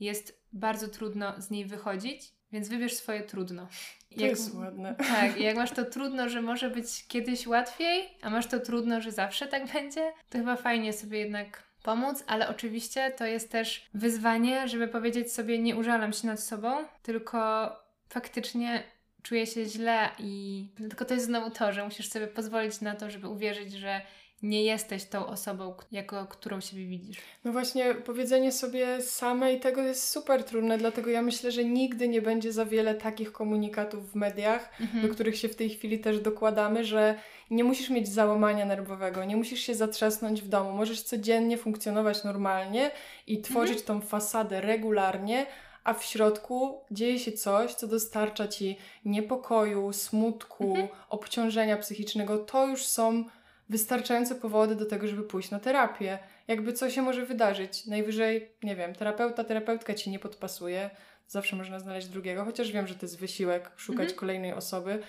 jest 0.00 0.42
bardzo 0.52 0.88
trudno 0.88 1.34
z 1.38 1.50
niej 1.50 1.66
wychodzić, 1.66 2.32
Więc 2.52 2.68
wybierz 2.68 2.94
swoje 2.94 3.22
trudno. 3.22 3.66
To 4.14 4.20
jak, 4.20 4.30
jest 4.30 4.54
ładne. 4.54 4.94
Tak, 4.94 5.40
jak 5.40 5.56
masz 5.56 5.70
to 5.70 5.84
trudno, 5.94 6.28
że 6.28 6.42
może 6.42 6.70
być 6.70 7.06
kiedyś 7.08 7.46
łatwiej, 7.46 8.08
a 8.22 8.30
masz 8.30 8.46
to 8.46 8.60
trudno, 8.60 9.00
że 9.00 9.12
zawsze 9.12 9.46
tak 9.46 9.72
będzie, 9.72 10.12
to 10.30 10.38
chyba 10.38 10.56
fajnie 10.56 10.92
sobie 10.92 11.18
jednak 11.18 11.62
pomóc, 11.82 12.24
ale 12.26 12.48
oczywiście 12.48 13.10
to 13.10 13.26
jest 13.26 13.52
też 13.52 13.88
wyzwanie, 13.94 14.68
żeby 14.68 14.88
powiedzieć 14.88 15.32
sobie, 15.32 15.58
nie 15.58 15.76
użalam 15.76 16.12
się 16.12 16.26
nad 16.26 16.40
sobą, 16.40 16.84
tylko 17.02 17.70
faktycznie 18.08 18.82
czuję 19.22 19.46
się 19.46 19.64
źle 19.64 20.08
i 20.18 20.66
tylko 20.76 21.04
to 21.04 21.14
jest 21.14 21.26
znowu 21.26 21.50
to, 21.50 21.72
że 21.72 21.84
musisz 21.84 22.08
sobie 22.08 22.26
pozwolić 22.26 22.80
na 22.80 22.94
to, 22.94 23.10
żeby 23.10 23.28
uwierzyć, 23.28 23.72
że 23.72 24.00
nie 24.42 24.62
jesteś 24.62 25.04
tą 25.04 25.26
osobą, 25.26 25.74
jako 25.92 26.26
którą 26.26 26.60
siebie 26.60 26.86
widzisz. 26.86 27.16
No 27.44 27.52
właśnie, 27.52 27.94
powiedzenie 27.94 28.52
sobie 28.52 29.02
samej 29.02 29.60
tego 29.60 29.82
jest 29.82 30.08
super 30.08 30.44
trudne, 30.44 30.78
dlatego 30.78 31.10
ja 31.10 31.22
myślę, 31.22 31.52
że 31.52 31.64
nigdy 31.64 32.08
nie 32.08 32.22
będzie 32.22 32.52
za 32.52 32.66
wiele 32.66 32.94
takich 32.94 33.32
komunikatów 33.32 34.12
w 34.12 34.14
mediach, 34.14 34.80
mhm. 34.80 35.08
do 35.08 35.14
których 35.14 35.38
się 35.38 35.48
w 35.48 35.56
tej 35.56 35.70
chwili 35.70 35.98
też 35.98 36.20
dokładamy, 36.20 36.84
że 36.84 37.14
nie 37.50 37.64
musisz 37.64 37.90
mieć 37.90 38.08
załamania 38.08 38.64
nerwowego, 38.64 39.24
nie 39.24 39.36
musisz 39.36 39.60
się 39.60 39.74
zatrzasnąć 39.74 40.42
w 40.42 40.48
domu, 40.48 40.72
możesz 40.72 41.02
codziennie 41.02 41.58
funkcjonować 41.58 42.24
normalnie 42.24 42.90
i 43.26 43.40
tworzyć 43.40 43.78
mhm. 43.80 43.86
tą 43.86 44.06
fasadę 44.06 44.60
regularnie, 44.60 45.46
a 45.84 45.94
w 45.94 46.04
środku 46.04 46.80
dzieje 46.90 47.18
się 47.18 47.32
coś, 47.32 47.74
co 47.74 47.86
dostarcza 47.86 48.48
ci 48.48 48.76
niepokoju, 49.04 49.92
smutku, 49.92 50.64
mhm. 50.64 50.88
obciążenia 51.08 51.76
psychicznego. 51.76 52.38
To 52.38 52.66
już 52.66 52.86
są 52.86 53.24
wystarczające 53.72 54.34
powody 54.34 54.76
do 54.76 54.86
tego, 54.86 55.08
żeby 55.08 55.22
pójść 55.22 55.50
na 55.50 55.60
terapię. 55.60 56.18
Jakby 56.48 56.72
co 56.72 56.90
się 56.90 57.02
może 57.02 57.26
wydarzyć? 57.26 57.86
Najwyżej, 57.86 58.50
nie 58.62 58.76
wiem, 58.76 58.94
terapeuta, 58.94 59.44
terapeutka 59.44 59.94
ci 59.94 60.10
nie 60.10 60.18
podpasuje. 60.18 60.90
Zawsze 61.26 61.56
można 61.56 61.80
znaleźć 61.80 62.06
drugiego, 62.06 62.44
chociaż 62.44 62.72
wiem, 62.72 62.86
że 62.86 62.94
to 62.94 63.06
jest 63.06 63.18
wysiłek 63.18 63.70
szukać 63.76 64.00
mhm. 64.00 64.18
kolejnej 64.18 64.52
osoby, 64.52 65.02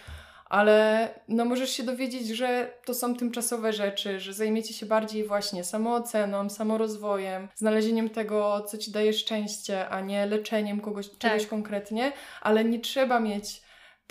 ale 0.46 1.10
no 1.28 1.46
możesz 1.46 1.70
się 1.70 1.84
dowiedzieć, 1.84 2.28
że 2.28 2.74
to 2.86 2.94
są 2.94 3.16
tymczasowe 3.16 3.74
rzeczy, 3.74 4.20
że 4.20 4.34
zajmiecie 4.34 4.74
się 4.74 4.86
bardziej 4.86 5.28
właśnie 5.28 5.64
samooceną, 5.64 6.50
samorozwojem, 6.50 7.48
znalezieniem 7.56 8.10
tego, 8.10 8.62
co 8.62 8.78
ci 8.78 8.92
daje 8.92 9.14
szczęście, 9.14 9.90
a 9.90 10.02
nie 10.02 10.26
leczeniem 10.26 10.82
kogoś, 10.82 11.10
tak. 11.10 11.20
czegoś 11.20 11.48
konkretnie, 11.48 12.12
ale 12.42 12.66
nie 12.66 12.80
trzeba 12.80 13.20
mieć 13.20 13.63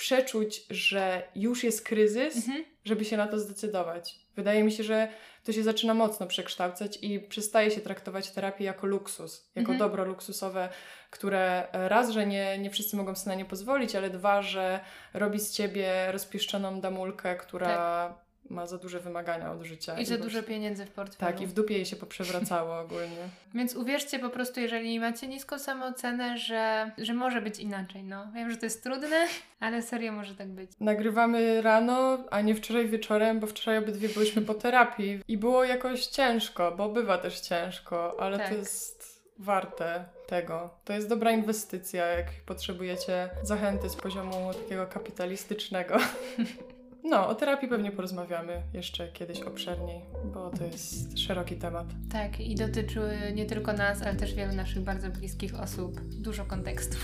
przeczuć, 0.02 0.62
że 0.70 1.22
już 1.34 1.64
jest 1.64 1.84
kryzys, 1.84 2.36
mhm. 2.36 2.64
żeby 2.84 3.04
się 3.04 3.16
na 3.16 3.26
to 3.26 3.38
zdecydować. 3.38 4.18
Wydaje 4.36 4.64
mi 4.64 4.72
się, 4.72 4.84
że 4.84 5.08
to 5.44 5.52
się 5.52 5.62
zaczyna 5.62 5.94
mocno 5.94 6.26
przekształcać 6.26 6.98
i 7.02 7.20
przestaje 7.20 7.70
się 7.70 7.80
traktować 7.80 8.30
terapię 8.30 8.64
jako 8.64 8.86
luksus, 8.86 9.50
jako 9.54 9.72
mhm. 9.72 9.78
dobro 9.78 10.04
luksusowe, 10.04 10.68
które 11.10 11.68
raz, 11.72 12.10
że 12.10 12.26
nie, 12.26 12.58
nie 12.58 12.70
wszyscy 12.70 12.96
mogą 12.96 13.14
sobie 13.14 13.28
na 13.28 13.34
nie 13.34 13.44
pozwolić, 13.44 13.96
ale 13.96 14.10
dwa, 14.10 14.42
że 14.42 14.80
robi 15.14 15.40
z 15.40 15.52
ciebie 15.52 16.12
rozpieszczoną 16.12 16.80
damulkę, 16.80 17.36
która 17.36 17.66
tak 17.66 18.31
ma 18.50 18.66
za 18.66 18.78
duże 18.78 19.00
wymagania 19.00 19.52
od 19.52 19.62
życia. 19.62 19.98
I, 19.98 20.06
za 20.06 20.18
dużo 20.18 20.42
pieniędzy 20.42 20.86
w 20.86 20.90
portfelu. 20.90 21.32
Tak, 21.32 21.40
i 21.40 21.46
w 21.46 21.52
dupie 21.52 21.74
jej 21.74 21.86
się 21.86 21.96
poprzewracało 21.96 22.78
ogólnie. 22.84 23.28
Więc 23.54 23.76
uwierzcie 23.76 24.18
po 24.18 24.30
prostu, 24.30 24.60
jeżeli 24.60 25.00
macie 25.00 25.28
niską 25.28 25.58
samoocenę, 25.58 26.38
że, 26.38 26.90
że 26.98 27.14
może 27.14 27.42
być 27.42 27.58
inaczej. 27.58 28.04
No. 28.04 28.26
Wiem, 28.34 28.50
że 28.50 28.56
to 28.56 28.66
jest 28.66 28.82
trudne, 28.82 29.26
ale 29.60 29.82
serio 29.82 30.12
może 30.12 30.34
tak 30.34 30.48
być. 30.48 30.70
Nagrywamy 30.80 31.62
rano, 31.62 32.18
a 32.30 32.40
nie 32.40 32.54
wczoraj 32.54 32.88
wieczorem, 32.88 33.40
bo 33.40 33.46
wczoraj 33.46 33.78
obydwie 33.78 34.08
byliśmy 34.08 34.42
po 34.42 34.54
terapii 34.54 35.20
i 35.28 35.38
było 35.38 35.64
jakoś 35.64 36.06
ciężko, 36.06 36.72
bo 36.76 36.88
bywa 36.88 37.18
też 37.18 37.40
ciężko, 37.40 38.20
ale 38.20 38.38
tak. 38.38 38.48
to 38.48 38.54
jest 38.54 39.22
warte 39.38 40.04
tego. 40.26 40.70
To 40.84 40.92
jest 40.92 41.08
dobra 41.08 41.30
inwestycja, 41.30 42.06
jak 42.06 42.26
potrzebujecie 42.46 43.28
zachęty 43.42 43.90
z 43.90 43.96
poziomu 43.96 44.54
takiego 44.62 44.86
kapitalistycznego. 44.86 45.96
No, 47.04 47.28
o 47.28 47.34
terapii 47.34 47.68
pewnie 47.68 47.92
porozmawiamy 47.92 48.62
jeszcze 48.74 49.08
kiedyś 49.08 49.40
obszerniej, 49.40 50.00
bo 50.34 50.50
to 50.50 50.64
jest 50.64 51.18
szeroki 51.18 51.56
temat. 51.56 51.86
Tak, 52.12 52.40
i 52.40 52.54
dotyczy 52.54 53.00
nie 53.34 53.46
tylko 53.46 53.72
nas, 53.72 54.02
ale 54.02 54.14
też 54.16 54.34
wielu 54.34 54.54
naszych 54.54 54.82
bardzo 54.82 55.10
bliskich 55.10 55.60
osób. 55.60 56.00
Dużo 56.00 56.44
kontekstu. 56.44 56.96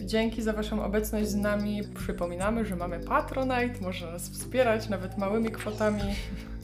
Dzięki 0.00 0.42
za 0.42 0.52
Waszą 0.52 0.84
obecność 0.84 1.28
z 1.28 1.34
nami. 1.34 1.82
Przypominamy, 1.94 2.64
że 2.64 2.76
mamy 2.76 3.00
Patronite, 3.00 3.80
można 3.80 4.10
nas 4.10 4.30
wspierać 4.30 4.88
nawet 4.88 5.18
małymi 5.18 5.50
kwotami. 5.50 6.00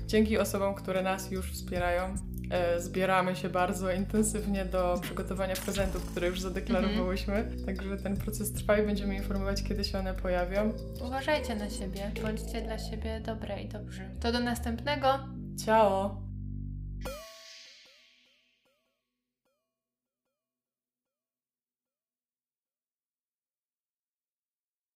Dzięki 0.07 0.39
osobom, 0.39 0.75
które 0.75 1.03
nas 1.03 1.31
już 1.31 1.53
wspierają. 1.53 2.15
E, 2.51 2.81
zbieramy 2.81 3.37
się 3.37 3.49
bardzo 3.49 3.93
intensywnie 3.93 4.65
do 4.65 4.99
przygotowania 5.03 5.55
prezentów, 5.55 6.11
które 6.11 6.29
już 6.29 6.41
zadeklarowałyśmy. 6.41 7.35
Mm-hmm. 7.35 7.67
Także 7.67 7.97
ten 7.97 8.17
proces 8.17 8.53
trwa 8.53 8.79
i 8.79 8.87
będziemy 8.87 9.17
informować, 9.17 9.63
kiedy 9.63 9.85
się 9.85 9.99
one 9.99 10.15
pojawią. 10.15 10.73
Uważajcie 11.07 11.55
na 11.55 11.71
siebie, 11.71 12.13
bądźcie 12.23 12.63
dla 12.63 12.79
siebie 12.79 13.21
dobre 13.21 13.63
i 13.63 13.69
dobrzy. 13.69 14.11
To 14.21 14.33
do 14.33 14.41
następnego. 14.41 15.09
Ciao! 15.65 16.26